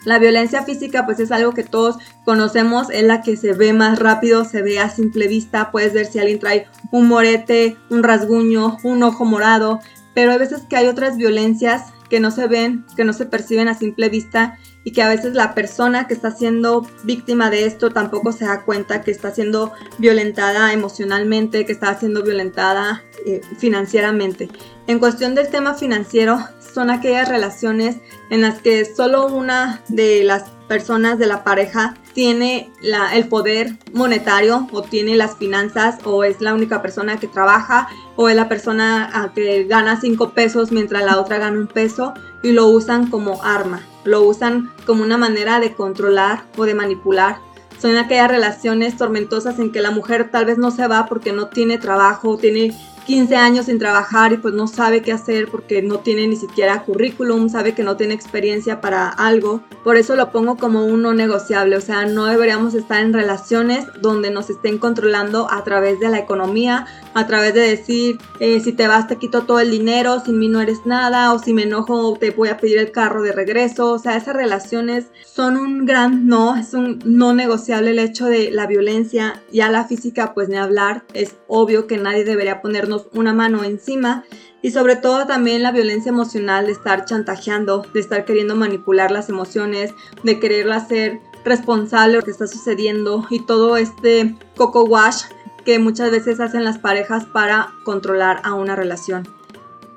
[0.07, 3.99] La violencia física pues es algo que todos conocemos, es la que se ve más
[3.99, 8.77] rápido, se ve a simple vista, puedes ver si alguien trae un morete, un rasguño,
[8.83, 9.81] un ojo morado,
[10.13, 13.67] pero hay veces que hay otras violencias que no se ven, que no se perciben
[13.67, 17.89] a simple vista y que a veces la persona que está siendo víctima de esto
[17.89, 24.47] tampoco se da cuenta que está siendo violentada emocionalmente, que está siendo violentada eh, financieramente.
[24.87, 26.39] En cuestión del tema financiero,
[26.77, 27.95] son aquellas relaciones
[28.29, 32.71] en las que solo una de las personas de la pareja tiene
[33.15, 38.29] el poder monetario o tiene las finanzas o es la única persona que trabaja o
[38.29, 42.13] es la persona que gana cinco pesos mientras la otra gana un peso
[42.43, 47.39] y lo usan como arma, lo usan como una manera de controlar o de manipular.
[47.79, 51.47] Son aquellas relaciones tormentosas en que la mujer tal vez no se va porque no
[51.47, 52.77] tiene trabajo, tiene
[53.07, 56.83] 15 años sin trabajar y pues no sabe qué hacer porque no tiene ni siquiera
[56.83, 59.61] currículum, sabe que no tiene experiencia para algo.
[59.85, 63.85] Por eso lo pongo como un no negociable, o sea, no deberíamos estar en relaciones
[64.01, 68.73] donde nos estén controlando a través de la economía, a través de decir, eh, si
[68.73, 71.63] te vas te quito todo el dinero, sin mí no eres nada, o si me
[71.63, 73.93] enojo te voy a pedir el carro de regreso.
[73.93, 78.51] O sea, esas relaciones son un gran no, es un no negociable el hecho de
[78.51, 79.41] la violencia.
[79.51, 84.23] Ya la física, pues ni hablar, es obvio que nadie debería ponernos una mano encima
[84.61, 89.29] y sobre todo también la violencia emocional de estar chantajeando, de estar queriendo manipular las
[89.29, 95.23] emociones, de querer hacer responsable de lo que está sucediendo y todo este coco wash
[95.63, 99.27] que muchas veces hacen las parejas para controlar a una relación.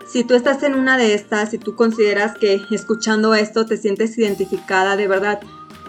[0.06, 4.18] Si tú estás en una de estas, si tú consideras que escuchando esto te sientes
[4.18, 5.40] identificada, de verdad,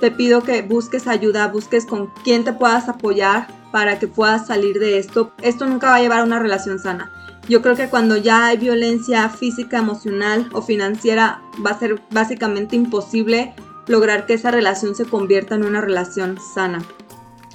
[0.02, 4.80] te pido que busques ayuda, busques con quién te puedas apoyar para que puedas salir
[4.80, 5.32] de esto.
[5.42, 7.12] Esto nunca va a llevar a una relación sana.
[7.48, 12.76] Yo creo que cuando ya hay violencia física, emocional o financiera, va a ser básicamente
[12.76, 13.54] imposible
[13.88, 16.84] lograr que esa relación se convierta en una relación sana.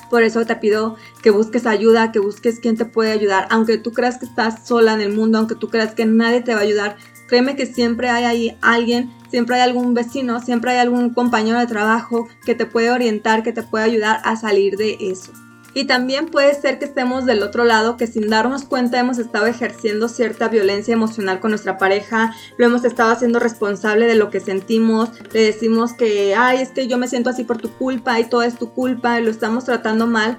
[0.08, 3.48] Por eso te pido que busques ayuda, que busques quién te puede ayudar.
[3.50, 6.54] Aunque tú creas que estás sola en el mundo, aunque tú creas que nadie te
[6.54, 6.96] va a ayudar,
[7.28, 11.66] créeme que siempre hay ahí alguien, siempre hay algún vecino, siempre hay algún compañero de
[11.66, 15.30] trabajo que te puede orientar, que te puede ayudar a salir de eso.
[15.74, 19.44] Y también puede ser que estemos del otro lado, que sin darnos cuenta hemos estado
[19.44, 24.40] ejerciendo cierta violencia emocional con nuestra pareja, lo hemos estado haciendo responsable de lo que
[24.40, 28.24] sentimos, le decimos que, ay, es que yo me siento así por tu culpa y
[28.30, 30.38] todo es tu culpa y lo estamos tratando mal.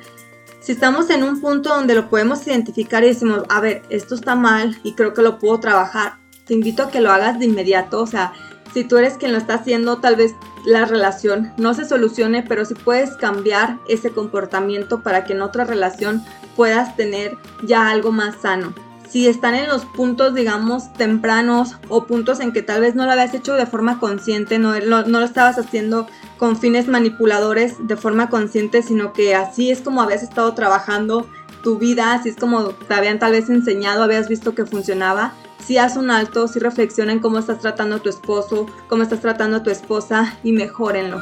[0.60, 4.34] Si estamos en un punto donde lo podemos identificar y decimos, a ver, esto está
[4.34, 8.02] mal y creo que lo puedo trabajar, te invito a que lo hagas de inmediato,
[8.02, 8.34] o sea,
[8.74, 12.66] si tú eres quien lo está haciendo, tal vez la relación no se solucione, pero
[12.66, 16.24] si puedes cambiar ese comportamiento para que en otra relación
[16.56, 18.74] puedas tener ya algo más sano.
[19.10, 23.12] Si están en los puntos, digamos, tempranos o puntos en que tal vez no lo
[23.12, 28.30] habías hecho de forma consciente, no, no, lo estabas haciendo con fines manipuladores de forma
[28.30, 31.26] consciente, sino que así es como habías estado trabajando
[31.64, 35.34] tu vida, así es como te habían tal vez enseñado, habías visto que funcionaba,
[35.68, 39.20] si haz un alto, si reflexiona en cómo estás tratando a tu esposo, cómo estás
[39.20, 41.22] tratando a tu esposa y mejórenlo.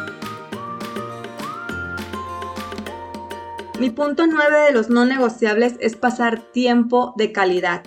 [3.80, 7.82] Mi punto 9 de los no negociables es pasar tiempo de calidad.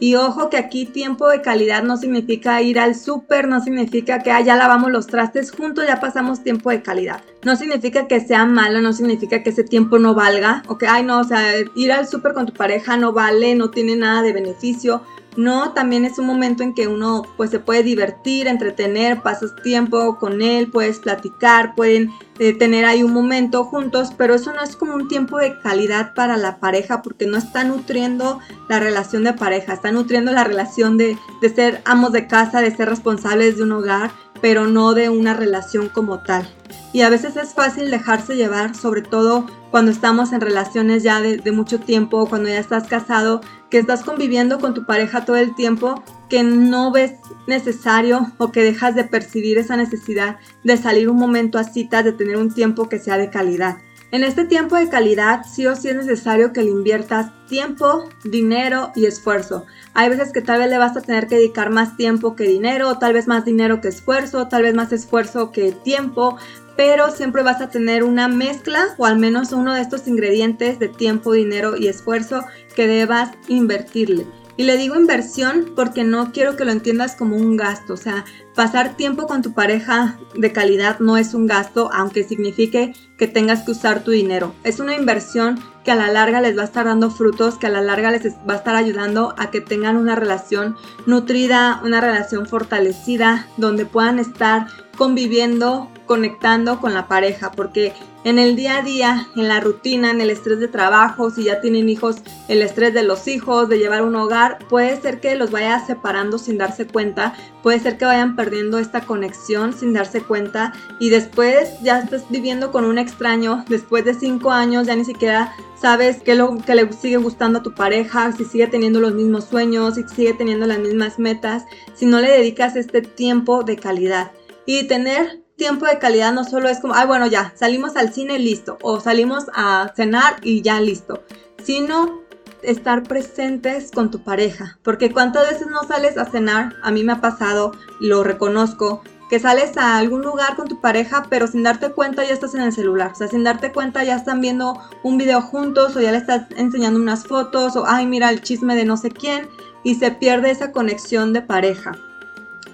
[0.00, 4.32] Y ojo que aquí tiempo de calidad no significa ir al súper, no significa que
[4.32, 7.22] ah, ya lavamos los trastes juntos, ya pasamos tiempo de calidad.
[7.44, 11.04] No significa que sea malo, no significa que ese tiempo no valga, o que, ay
[11.04, 11.42] no, o sea,
[11.74, 15.02] ir al súper con tu pareja no vale, no tiene nada de beneficio.
[15.36, 20.18] No, también es un momento en que uno pues se puede divertir, entretener, pasas tiempo
[20.18, 24.76] con él, puedes platicar, pueden eh, tener ahí un momento juntos, pero eso no es
[24.76, 29.32] como un tiempo de calidad para la pareja porque no está nutriendo la relación de
[29.32, 33.62] pareja, está nutriendo la relación de, de ser amos de casa, de ser responsables de
[33.62, 34.10] un hogar,
[34.42, 36.46] pero no de una relación como tal.
[36.92, 41.52] Y a veces es fácil dejarse llevar, sobre todo cuando estamos en relaciones ya de,
[41.52, 46.02] mucho tiempo, cuando ya estás casado, que estás conviviendo con tu pareja todo el tiempo,
[46.28, 47.14] que no ves
[47.46, 52.12] necesario o que dejas de percibir esa necesidad de salir un momento a citas, de
[52.12, 53.78] tener un tiempo que sea de calidad.
[54.12, 58.92] En este tiempo de calidad, sí o sí es necesario que le inviertas tiempo, dinero
[58.94, 59.64] y esfuerzo.
[59.94, 62.98] Hay veces que tal vez le vas a tener que dedicar más tiempo que dinero,
[62.98, 66.36] tal vez más dinero que esfuerzo, tal vez más esfuerzo que tiempo,
[66.76, 70.88] pero siempre vas a tener una mezcla o al menos uno de estos ingredientes de
[70.88, 74.26] tiempo, dinero y esfuerzo que debas invertirle.
[74.56, 77.94] Y le digo inversión porque no quiero que lo entiendas como un gasto.
[77.94, 82.94] O sea, pasar tiempo con tu pareja de calidad no es un gasto, aunque signifique
[83.16, 84.54] que tengas que usar tu dinero.
[84.64, 87.70] Es una inversión que a la larga les va a estar dando frutos, que a
[87.70, 92.46] la larga les va a estar ayudando a que tengan una relación nutrida, una relación
[92.46, 99.28] fortalecida, donde puedan estar conviviendo conectando con la pareja, porque en el día a día,
[99.34, 102.16] en la rutina, en el estrés de trabajo, si ya tienen hijos,
[102.48, 106.38] el estrés de los hijos, de llevar un hogar, puede ser que los vaya separando
[106.38, 111.70] sin darse cuenta, puede ser que vayan perdiendo esta conexión sin darse cuenta y después
[111.80, 116.34] ya estás viviendo con un extraño, después de cinco años ya ni siquiera sabes qué
[116.34, 120.02] lo que le sigue gustando a tu pareja, si sigue teniendo los mismos sueños, si
[120.08, 121.62] sigue teniendo las mismas metas,
[121.94, 124.32] si no le dedicas este tiempo de calidad.
[124.66, 128.40] Y tener tiempo de calidad no solo es como, ay, bueno, ya, salimos al cine,
[128.40, 131.22] listo, o salimos a cenar y ya, listo,
[131.62, 132.21] sino
[132.62, 137.12] estar presentes con tu pareja, porque cuántas veces no sales a cenar, a mí me
[137.12, 141.90] ha pasado, lo reconozco, que sales a algún lugar con tu pareja, pero sin darte
[141.90, 145.16] cuenta ya estás en el celular, o sea, sin darte cuenta ya están viendo un
[145.16, 148.84] video juntos o ya le estás enseñando unas fotos o, ay, mira el chisme de
[148.84, 149.48] no sé quién,
[149.84, 151.92] y se pierde esa conexión de pareja.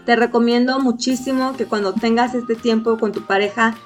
[0.05, 3.76] Te recomiendo muchísimo que cuando tengas este tiempo con tu pareja,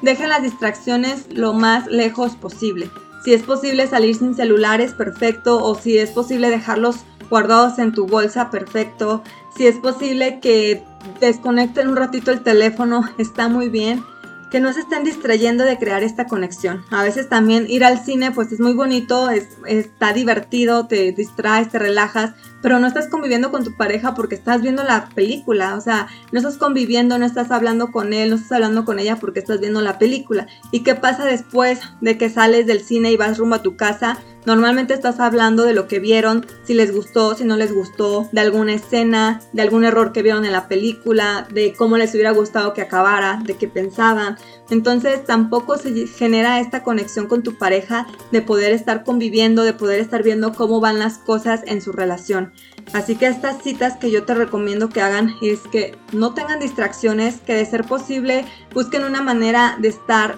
[0.00, 2.90] dejen las distracciones lo más lejos posible.
[3.26, 5.60] Si es posible salir sin celulares, perfecto.
[5.60, 6.98] O si es posible dejarlos
[7.28, 9.24] guardados en tu bolsa, perfecto.
[9.56, 10.84] Si es posible que
[11.18, 14.04] desconecten un ratito el teléfono, está muy bien
[14.52, 16.84] que no se estén distrayendo de crear esta conexión.
[16.92, 21.68] A veces también ir al cine pues es muy bonito, es, está divertido, te distraes,
[21.68, 22.32] te relajas,
[22.66, 26.40] pero no estás conviviendo con tu pareja porque estás viendo la película, o sea, no
[26.40, 29.80] estás conviviendo, no estás hablando con él, no estás hablando con ella porque estás viendo
[29.82, 30.48] la película.
[30.72, 34.18] ¿Y qué pasa después de que sales del cine y vas rumbo a tu casa?
[34.46, 38.40] Normalmente estás hablando de lo que vieron, si les gustó, si no les gustó, de
[38.40, 42.74] alguna escena, de algún error que vieron en la película, de cómo les hubiera gustado
[42.74, 44.38] que acabara, de qué pensaban.
[44.70, 50.00] Entonces tampoco se genera esta conexión con tu pareja de poder estar conviviendo, de poder
[50.00, 52.52] estar viendo cómo van las cosas en su relación.
[52.92, 57.40] Así que estas citas que yo te recomiendo que hagan es que no tengan distracciones,
[57.40, 58.44] que de ser posible
[58.74, 60.36] busquen una manera de estar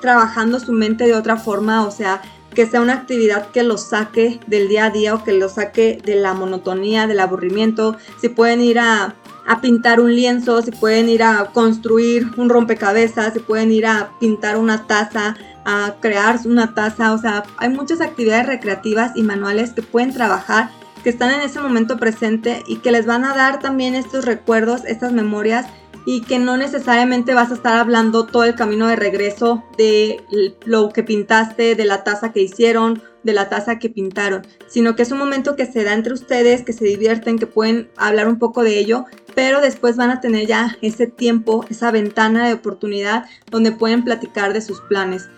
[0.00, 2.22] trabajando su mente de otra forma, o sea,
[2.54, 6.00] que sea una actividad que los saque del día a día o que los saque
[6.04, 7.96] de la monotonía, del aburrimiento.
[8.20, 9.14] Si pueden ir a,
[9.60, 14.56] pintar un lienzo, si pueden ir a construir un rompecabezas, si pueden ir a pintar
[14.58, 17.12] una taza, a crear una taza.
[17.12, 20.70] O sea, hay muchas actividades recreativas y manuales que pueden trabajar
[21.02, 24.84] que están en ese momento presente y que les van a dar también estos recuerdos,
[24.84, 25.66] estas memorias
[26.04, 30.22] y que no necesariamente vas a estar hablando todo el camino de regreso de
[30.64, 35.02] lo que pintaste, de la taza que hicieron, de la taza que pintaron, sino que
[35.02, 38.38] es un momento que se da entre ustedes, que se divierten, que pueden hablar un
[38.38, 39.04] poco de ello,
[39.34, 44.52] pero después van a tener ya ese tiempo, esa ventana de oportunidad donde pueden platicar
[44.52, 45.28] de sus planes.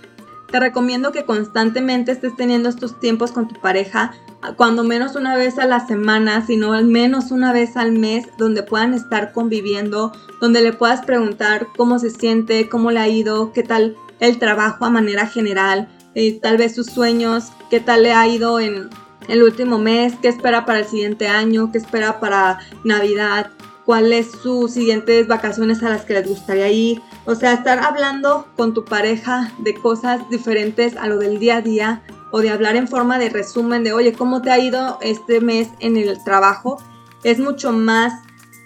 [0.51, 4.13] Te recomiendo que constantemente estés teniendo estos tiempos con tu pareja
[4.57, 8.63] cuando menos una vez a la semana, sino al menos una vez al mes, donde
[8.63, 13.63] puedan estar conviviendo, donde le puedas preguntar cómo se siente, cómo le ha ido, qué
[13.63, 18.27] tal el trabajo a manera general, eh, tal vez sus sueños, qué tal le ha
[18.27, 18.91] ido en
[19.29, 23.51] el último mes, qué espera para el siguiente año, qué espera para Navidad,
[23.85, 27.01] cuáles sus siguientes vacaciones a las que les gustaría ir.
[27.27, 31.63] O sea, estar hablando con tu pareja de cosas diferentes a lo del día a
[31.63, 32.03] día,
[32.33, 35.69] o de hablar en forma de resumen de, oye, ¿cómo te ha ido este mes
[35.81, 36.79] en el trabajo?
[37.25, 38.13] Es mucho más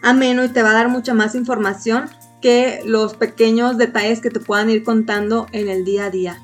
[0.02, 2.10] ameno y te va a dar mucha más información
[2.42, 6.42] que los pequeños detalles que te puedan ir contando en el día a día.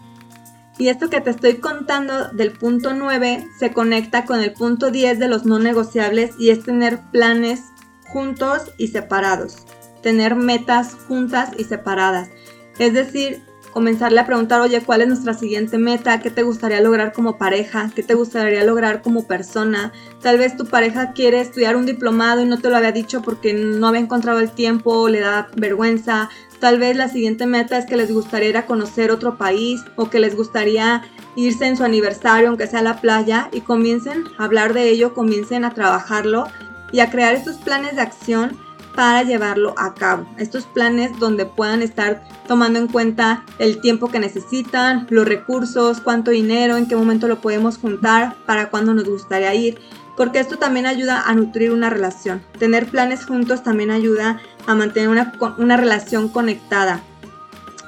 [0.80, 5.18] Y esto que te estoy contando del punto 9 se conecta con el punto 10
[5.18, 7.64] de los no negociables y es tener planes
[8.06, 9.58] juntos y separados.
[10.02, 12.30] Tener metas juntas y separadas.
[12.78, 16.20] Es decir, comenzarle a preguntar, oye, ¿cuál es nuestra siguiente meta?
[16.20, 17.90] ¿Qué te gustaría lograr como pareja?
[17.94, 19.92] ¿Qué te gustaría lograr como persona?
[20.22, 23.52] Tal vez tu pareja quiere estudiar un diplomado y no te lo había dicho porque
[23.52, 26.30] no había encontrado el tiempo, le da vergüenza.
[26.60, 30.10] Tal vez la siguiente meta es que les gustaría ir a conocer otro país o
[30.10, 31.02] que les gustaría
[31.34, 35.14] irse en su aniversario, aunque sea a la playa, y comiencen a hablar de ello,
[35.14, 36.46] comiencen a trabajarlo
[36.92, 38.58] y a crear estos planes de acción
[38.94, 40.26] para llevarlo a cabo.
[40.36, 46.30] Estos planes donde puedan estar tomando en cuenta el tiempo que necesitan, los recursos, cuánto
[46.30, 49.78] dinero, en qué momento lo podemos juntar, para cuándo nos gustaría ir,
[50.20, 52.42] porque esto también ayuda a nutrir una relación.
[52.58, 57.00] Tener planes juntos también ayuda a mantener una, una relación conectada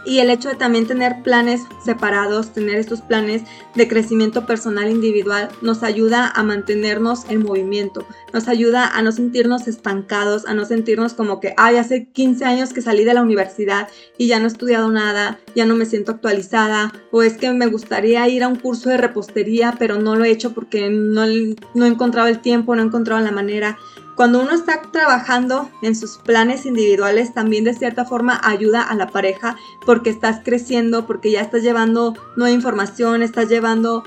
[0.05, 3.43] y el hecho de también tener planes separados, tener estos planes
[3.75, 9.69] de crecimiento personal individual, nos ayuda a mantenernos en movimiento, nos ayuda a no sentirnos
[9.69, 13.89] estancados, a no sentirnos como que, ay, hace 15 años que salí de la universidad
[14.19, 17.67] y ya no he estudiado nada, ya no me siento actualizada, o es que me
[17.67, 21.27] gustaría ir a un curso de repostería, pero no lo he hecho porque no,
[21.75, 23.79] no he encontrado el tiempo, no he encontrado la manera.
[24.15, 29.09] Cuando uno está trabajando en sus planes individuales, también de cierta forma ayuda a la
[29.09, 29.57] pareja
[29.87, 34.05] porque estás creciendo, porque ya estás llevando nueva información, estás llevando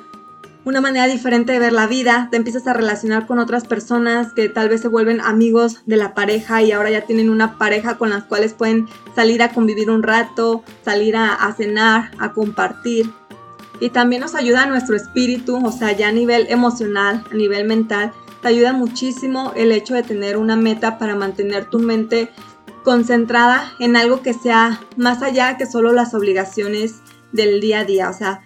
[0.64, 4.50] una manera diferente de ver la vida, te empiezas a relacionar con otras personas que
[4.50, 8.10] tal vez se vuelven amigos de la pareja y ahora ya tienen una pareja con
[8.10, 13.12] las cuales pueden salir a convivir un rato, salir a, a cenar, a compartir.
[13.80, 17.68] Y también nos ayuda a nuestro espíritu, o sea, ya a nivel emocional, a nivel
[17.68, 18.12] mental,
[18.46, 22.30] te ayuda muchísimo el hecho de tener una meta para mantener tu mente
[22.84, 26.98] concentrada en algo que sea más allá que solo las obligaciones
[27.32, 28.08] del día a día.
[28.08, 28.44] O sea,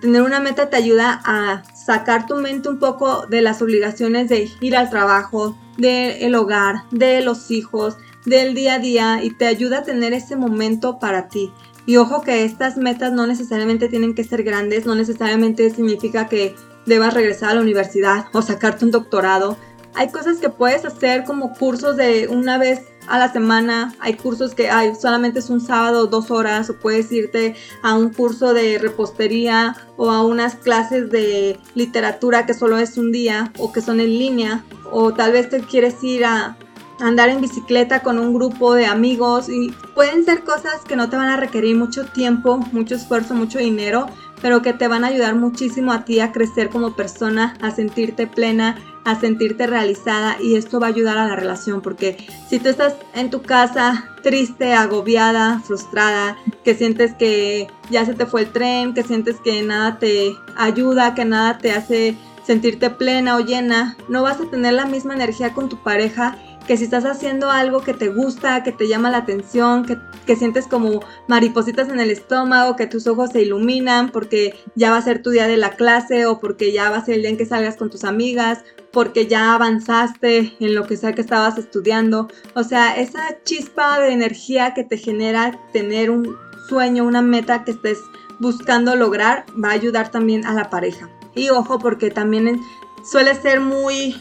[0.00, 4.50] tener una meta te ayuda a sacar tu mente un poco de las obligaciones de
[4.62, 9.80] ir al trabajo, del hogar, de los hijos, del día a día y te ayuda
[9.80, 11.52] a tener ese momento para ti.
[11.84, 16.54] Y ojo que estas metas no necesariamente tienen que ser grandes, no necesariamente significa que
[16.86, 19.56] debas regresar a la universidad o sacarte un doctorado.
[19.94, 23.94] Hay cosas que puedes hacer como cursos de una vez a la semana.
[24.00, 28.10] Hay cursos que hay solamente es un sábado, dos horas, o puedes irte a un
[28.10, 33.72] curso de repostería o a unas clases de literatura que solo es un día o
[33.72, 34.64] que son en línea.
[34.90, 36.56] O tal vez te quieres ir a
[37.00, 41.16] andar en bicicleta con un grupo de amigos y pueden ser cosas que no te
[41.16, 44.06] van a requerir mucho tiempo, mucho esfuerzo, mucho dinero,
[44.42, 48.26] pero que te van a ayudar muchísimo a ti a crecer como persona, a sentirte
[48.26, 52.18] plena, a sentirte realizada y esto va a ayudar a la relación porque
[52.48, 58.26] si tú estás en tu casa triste, agobiada, frustrada, que sientes que ya se te
[58.26, 63.36] fue el tren, que sientes que nada te ayuda, que nada te hace sentirte plena
[63.36, 66.36] o llena, no vas a tener la misma energía con tu pareja
[66.66, 70.66] que si estás haciendo algo que te gusta, que te llama la atención, que, sientes
[70.66, 75.22] como maripositas en el estómago, que tus ojos se iluminan porque ya va a ser
[75.22, 77.44] tu día de la clase o porque ya va a ser el día en que
[77.44, 82.28] salgas con tus amigas, porque ya avanzaste en lo que sea que estabas estudiando.
[82.54, 86.36] O sea, esa chispa de energía que te genera tener un
[86.68, 87.98] sueño, una meta que estés
[88.38, 91.10] buscando lograr, va a ayudar también a la pareja.
[91.34, 92.60] Y ojo, porque también
[93.04, 94.16] suele ser muy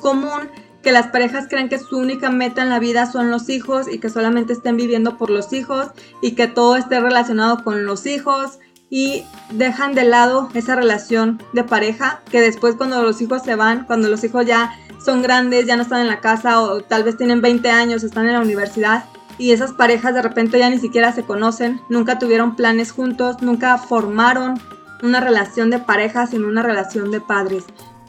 [0.00, 0.50] común
[0.86, 3.98] que las parejas crean que su única meta en la vida son los hijos y
[3.98, 5.88] que solamente estén viviendo por los hijos
[6.22, 11.64] y que todo esté relacionado con los hijos y dejan de lado esa relación de
[11.64, 15.74] pareja que después cuando los hijos se van, cuando los hijos ya son grandes, ya
[15.74, 19.06] no están en la casa o tal vez tienen 20 años, están en la universidad
[19.38, 23.76] y esas parejas de repente ya ni siquiera se conocen, nunca tuvieron planes juntos, nunca
[23.76, 24.60] formaron
[25.02, 27.64] una relación de pareja, sino una relación de padres.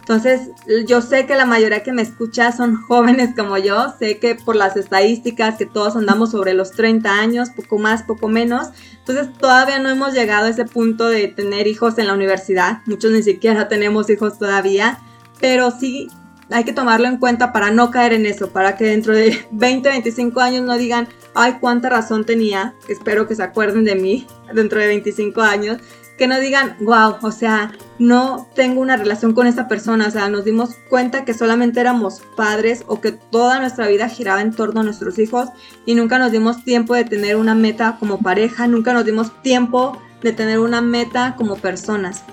[0.07, 0.51] Entonces,
[0.87, 4.55] yo sé que la mayoría que me escucha son jóvenes como yo, sé que por
[4.55, 9.79] las estadísticas que todos andamos sobre los 30 años, poco más, poco menos, entonces todavía
[9.79, 13.67] no hemos llegado a ese punto de tener hijos en la universidad, muchos ni siquiera
[13.69, 14.99] tenemos hijos todavía,
[15.41, 16.07] pero sí
[16.49, 19.89] hay que tomarlo en cuenta para no caer en eso, para que dentro de 20,
[19.89, 24.79] 25 años no digan, ay, cuánta razón tenía, espero que se acuerden de mí dentro
[24.79, 25.79] de 25 años,
[26.17, 30.29] que no digan, wow, o sea, no tengo una relación con esa persona, o sea,
[30.29, 34.81] nos dimos cuenta que solamente éramos padres o que toda nuestra vida giraba en torno
[34.81, 35.49] a nuestros hijos
[35.85, 40.01] y nunca nos dimos tiempo de tener una meta como pareja, nunca nos dimos tiempo
[40.21, 42.23] de tener una meta como personas.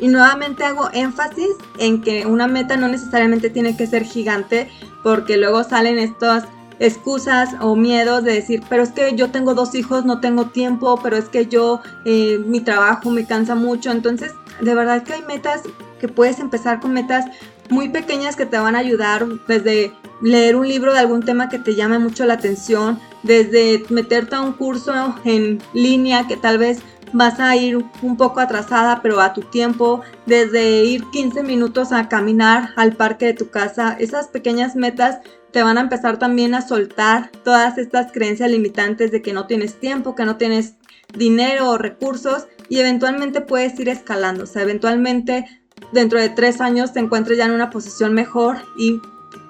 [0.00, 4.70] Y nuevamente hago énfasis en que una meta no necesariamente tiene que ser gigante
[5.02, 6.44] porque luego salen estas
[6.80, 10.98] excusas o miedos de decir, pero es que yo tengo dos hijos, no tengo tiempo,
[11.02, 13.92] pero es que yo, eh, mi trabajo me cansa mucho.
[13.92, 15.62] Entonces, de verdad que hay metas
[16.00, 17.26] que puedes empezar con metas
[17.68, 21.58] muy pequeñas que te van a ayudar desde leer un libro de algún tema que
[21.58, 26.80] te llame mucho la atención, desde meterte a un curso en línea que tal vez
[27.12, 32.08] vas a ir un poco atrasada, pero a tu tiempo, desde ir 15 minutos a
[32.08, 35.18] caminar al parque de tu casa, esas pequeñas metas
[35.50, 39.80] te van a empezar también a soltar todas estas creencias limitantes de que no tienes
[39.80, 40.74] tiempo, que no tienes
[41.16, 44.44] dinero o recursos y eventualmente puedes ir escalando.
[44.44, 45.44] O sea, eventualmente
[45.92, 49.00] dentro de tres años te encuentres ya en una posición mejor y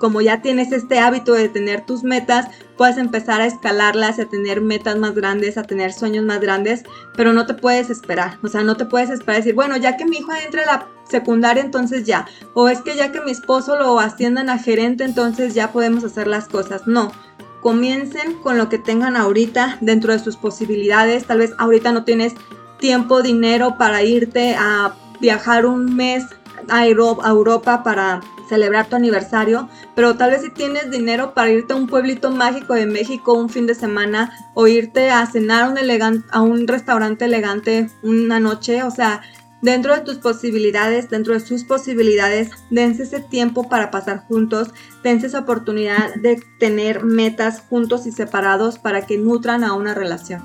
[0.00, 2.46] como ya tienes este hábito de tener tus metas,
[2.78, 6.84] puedes empezar a escalarlas, a tener metas más grandes, a tener sueños más grandes,
[7.14, 8.38] pero no te puedes esperar.
[8.42, 10.86] O sea, no te puedes esperar decir, bueno, ya que mi hijo entre a la
[11.04, 12.26] secundaria, entonces ya.
[12.54, 16.26] O es que ya que mi esposo lo asciendan a gerente, entonces ya podemos hacer
[16.26, 16.86] las cosas.
[16.86, 17.12] No.
[17.60, 21.26] Comiencen con lo que tengan ahorita dentro de sus posibilidades.
[21.26, 22.32] Tal vez ahorita no tienes
[22.78, 26.24] tiempo, dinero para irte a viajar un mes
[26.68, 31.76] a Europa para celebrar tu aniversario, pero tal vez si tienes dinero para irte a
[31.76, 36.42] un pueblito mágico de México un fin de semana o irte a cenar un a
[36.42, 39.22] un restaurante elegante una noche, o sea,
[39.62, 45.28] dentro de tus posibilidades, dentro de sus posibilidades, dense ese tiempo para pasar juntos, dense
[45.28, 50.42] esa oportunidad de tener metas juntos y separados para que nutran a una relación.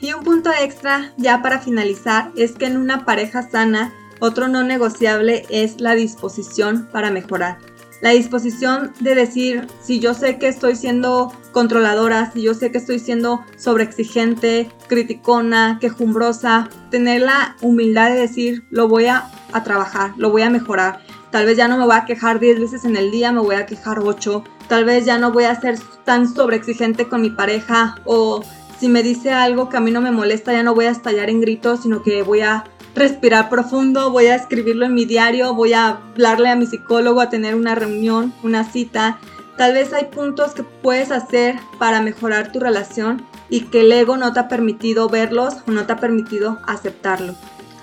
[0.00, 4.62] Y un punto extra ya para finalizar es que en una pareja sana Otro no
[4.62, 7.58] negociable es la disposición para mejorar.
[8.00, 12.78] La disposición de decir, si yo sé que estoy siendo controladora, si yo sé que
[12.78, 19.30] estoy siendo sobreexigente, criticona, quejumbrosa, tener la humildad de decir, lo voy a,
[19.64, 21.00] trabajar, lo voy a mejorar.
[21.30, 23.56] Tal vez ya no me voy a quejar 10 veces en el día, me voy
[23.56, 24.44] a quejar 8.
[24.68, 28.42] Tal vez ya no voy a ser tan sobreexigente con mi pareja o
[28.78, 31.28] si me dice algo que a mí no me molesta, ya no voy a estallar
[31.28, 32.64] en gritos, sino que voy a
[32.94, 37.30] respirar profundo, voy a escribirlo en mi diario, voy a hablarle a mi psicólogo, a
[37.30, 39.18] tener una reunión, una cita.
[39.56, 44.16] Tal vez hay puntos que puedes hacer para mejorar tu relación y que el ego
[44.16, 47.34] no te ha permitido verlos o no te ha permitido aceptarlo.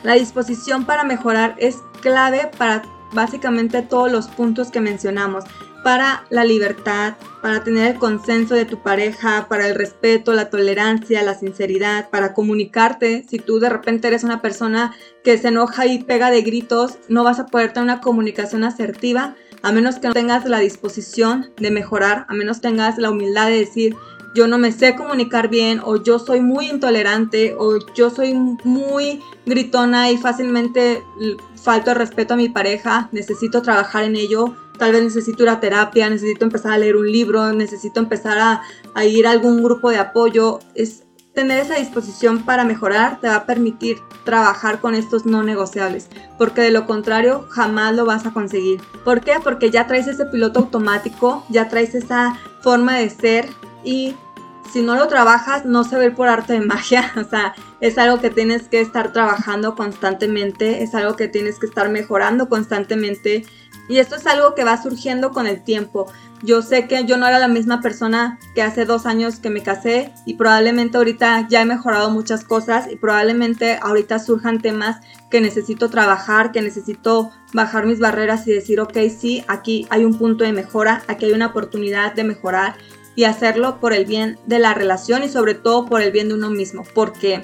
[0.03, 2.83] La disposición para mejorar es clave para
[3.13, 5.45] básicamente todos los puntos que mencionamos
[5.83, 11.23] para la libertad, para tener el consenso de tu pareja, para el respeto, la tolerancia,
[11.23, 13.25] la sinceridad, para comunicarte.
[13.29, 14.93] Si tú de repente eres una persona
[15.23, 19.35] que se enoja y pega de gritos, no vas a poder tener una comunicación asertiva
[19.63, 23.59] a menos que no tengas la disposición de mejorar, a menos tengas la humildad de
[23.59, 23.95] decir,
[24.33, 29.21] yo no me sé comunicar bien o yo soy muy intolerante o yo soy muy
[29.45, 31.03] gritona y fácilmente
[31.55, 35.59] falto el respeto a mi pareja, necesito trabajar en ello, tal vez necesito ir a
[35.59, 38.61] terapia, necesito empezar a leer un libro, necesito empezar a,
[38.93, 40.59] a ir a algún grupo de apoyo.
[40.75, 41.03] Es
[41.37, 46.09] tener esa disposición para mejorar te va a permitir trabajar con estos no negociables,
[46.39, 48.81] porque de lo contrario jamás lo vas a conseguir.
[49.05, 49.33] ¿Por qué?
[49.43, 53.49] Porque ya traes ese piloto automático, ya traes esa forma de ser
[53.83, 54.15] y
[54.71, 57.11] si no lo trabajas, no se ve por arte de magia.
[57.17, 61.65] O sea, es algo que tienes que estar trabajando constantemente, es algo que tienes que
[61.65, 63.45] estar mejorando constantemente.
[63.89, 66.11] Y esto es algo que va surgiendo con el tiempo.
[66.43, 69.63] Yo sé que yo no era la misma persona que hace dos años que me
[69.63, 74.97] casé y probablemente ahorita ya he mejorado muchas cosas y probablemente ahorita surjan temas
[75.31, 80.17] que necesito trabajar, que necesito bajar mis barreras y decir, ok, sí, aquí hay un
[80.17, 82.75] punto de mejora, aquí hay una oportunidad de mejorar
[83.17, 86.35] y hacerlo por el bien de la relación y sobre todo por el bien de
[86.35, 86.83] uno mismo.
[86.93, 87.43] Porque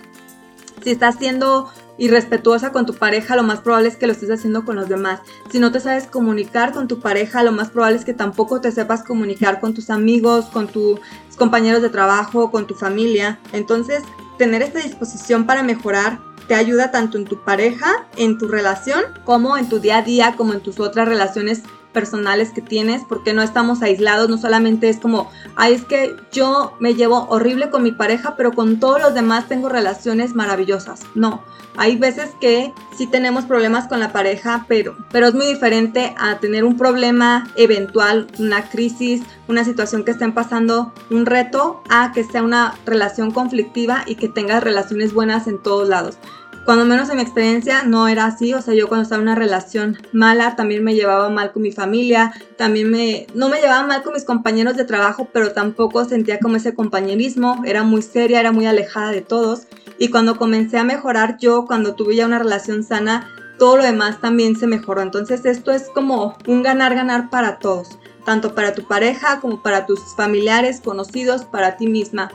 [0.83, 1.67] si estás siendo
[1.97, 5.21] irrespetuosa con tu pareja, lo más probable es que lo estés haciendo con los demás.
[5.51, 8.71] Si no te sabes comunicar con tu pareja, lo más probable es que tampoco te
[8.71, 10.99] sepas comunicar con tus amigos, con tus
[11.37, 13.39] compañeros de trabajo, con tu familia.
[13.51, 14.03] Entonces,
[14.37, 19.57] tener esta disposición para mejorar te ayuda tanto en tu pareja, en tu relación, como
[19.57, 21.63] en tu día a día, como en tus otras relaciones
[21.93, 26.75] personales que tienes, porque no estamos aislados, no solamente es como, ay, es que yo
[26.79, 31.01] me llevo horrible con mi pareja, pero con todos los demás tengo relaciones maravillosas.
[31.15, 31.43] No,
[31.75, 36.39] hay veces que sí tenemos problemas con la pareja, pero, pero es muy diferente a
[36.39, 42.23] tener un problema eventual, una crisis, una situación que estén pasando, un reto, a que
[42.23, 46.17] sea una relación conflictiva y que tengas relaciones buenas en todos lados.
[46.65, 49.35] Cuando menos en mi experiencia no era así, o sea, yo cuando estaba en una
[49.35, 54.01] relación mala también me llevaba mal con mi familia, también me, no me llevaba mal
[54.01, 58.53] con mis compañeros de trabajo, pero tampoco sentía como ese compañerismo, era muy seria, era
[58.53, 59.67] muy alejada de todos.
[59.97, 64.21] Y cuando comencé a mejorar yo, cuando tuve ya una relación sana, todo lo demás
[64.21, 65.01] también se mejoró.
[65.01, 69.99] Entonces esto es como un ganar-ganar para todos, tanto para tu pareja como para tus
[70.15, 72.31] familiares, conocidos, para ti misma.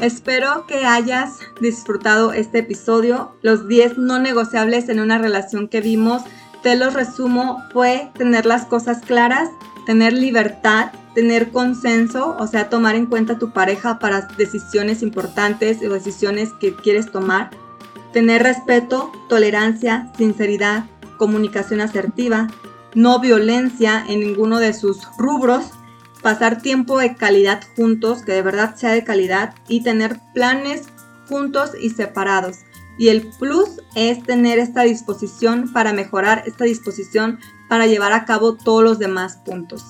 [0.00, 3.36] Espero que hayas disfrutado este episodio.
[3.42, 6.22] Los 10 no negociables en una relación que vimos,
[6.62, 9.50] te los resumo, fue tener las cosas claras,
[9.86, 15.92] tener libertad, tener consenso, o sea, tomar en cuenta tu pareja para decisiones importantes o
[15.92, 17.50] decisiones que quieres tomar,
[18.12, 20.86] tener respeto, tolerancia, sinceridad,
[21.18, 22.48] comunicación asertiva,
[22.94, 25.70] no violencia en ninguno de sus rubros,
[26.24, 30.84] pasar tiempo de calidad juntos, que de verdad sea de calidad, y tener planes
[31.28, 32.60] juntos y separados.
[32.96, 38.54] Y el plus es tener esta disposición para mejorar, esta disposición para llevar a cabo
[38.54, 39.84] todos los demás puntos.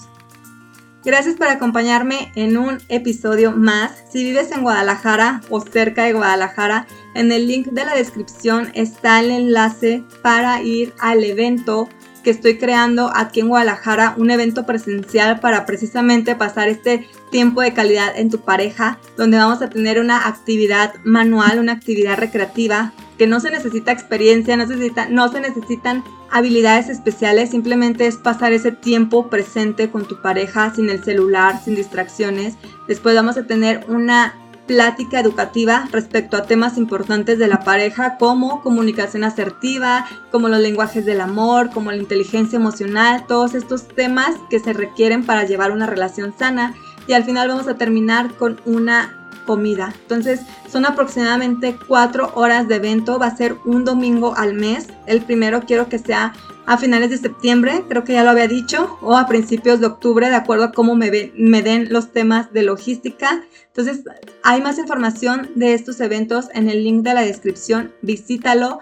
[1.04, 3.92] Gracias por acompañarme en un episodio más.
[4.10, 9.20] Si vives en Guadalajara o cerca de Guadalajara, en el link de la descripción está
[9.20, 11.88] el enlace para ir al evento
[12.24, 17.72] que estoy creando aquí en Guadalajara un evento presencial para precisamente pasar este tiempo de
[17.72, 23.26] calidad en tu pareja, donde vamos a tener una actividad manual, una actividad recreativa, que
[23.26, 28.52] no se necesita experiencia, no se, necesita, no se necesitan habilidades especiales, simplemente es pasar
[28.52, 32.56] ese tiempo presente con tu pareja sin el celular, sin distracciones.
[32.88, 34.34] Después vamos a tener una
[34.66, 41.04] plática educativa respecto a temas importantes de la pareja como comunicación asertiva, como los lenguajes
[41.04, 45.86] del amor, como la inteligencia emocional, todos estos temas que se requieren para llevar una
[45.86, 46.74] relación sana.
[47.06, 49.92] Y al final vamos a terminar con una comida.
[50.02, 50.40] Entonces
[50.70, 53.18] son aproximadamente cuatro horas de evento.
[53.18, 54.88] Va a ser un domingo al mes.
[55.06, 56.32] El primero quiero que sea
[56.66, 60.28] a finales de septiembre, creo que ya lo había dicho, o a principios de octubre,
[60.28, 63.42] de acuerdo a cómo me, me den los temas de logística.
[63.66, 64.04] Entonces,
[64.42, 67.92] hay más información de estos eventos en el link de la descripción.
[68.02, 68.80] Visítalo.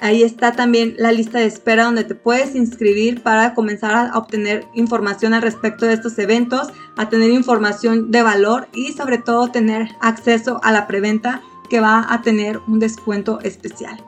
[0.00, 4.66] Ahí está también la lista de espera donde te puedes inscribir para comenzar a obtener
[4.74, 9.88] información al respecto de estos eventos, a tener información de valor y sobre todo tener
[10.00, 14.04] acceso a la preventa que va a tener un descuento especial.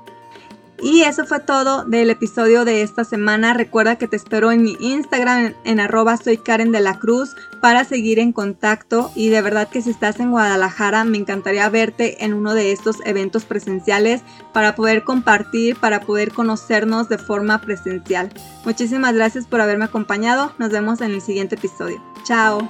[0.82, 3.54] Y eso fue todo del episodio de esta semana.
[3.54, 7.84] Recuerda que te espero en mi Instagram en, arroba soy Karen de la Cruz para
[7.84, 12.34] seguir en contacto y de verdad que si estás en Guadalajara me encantaría verte en
[12.34, 14.22] uno de estos eventos presenciales
[14.52, 18.28] para poder compartir, para poder conocernos de forma presencial.
[18.64, 20.52] Muchísimas gracias por haberme acompañado.
[20.58, 22.02] Nos vemos en el siguiente episodio.
[22.24, 22.68] Chao.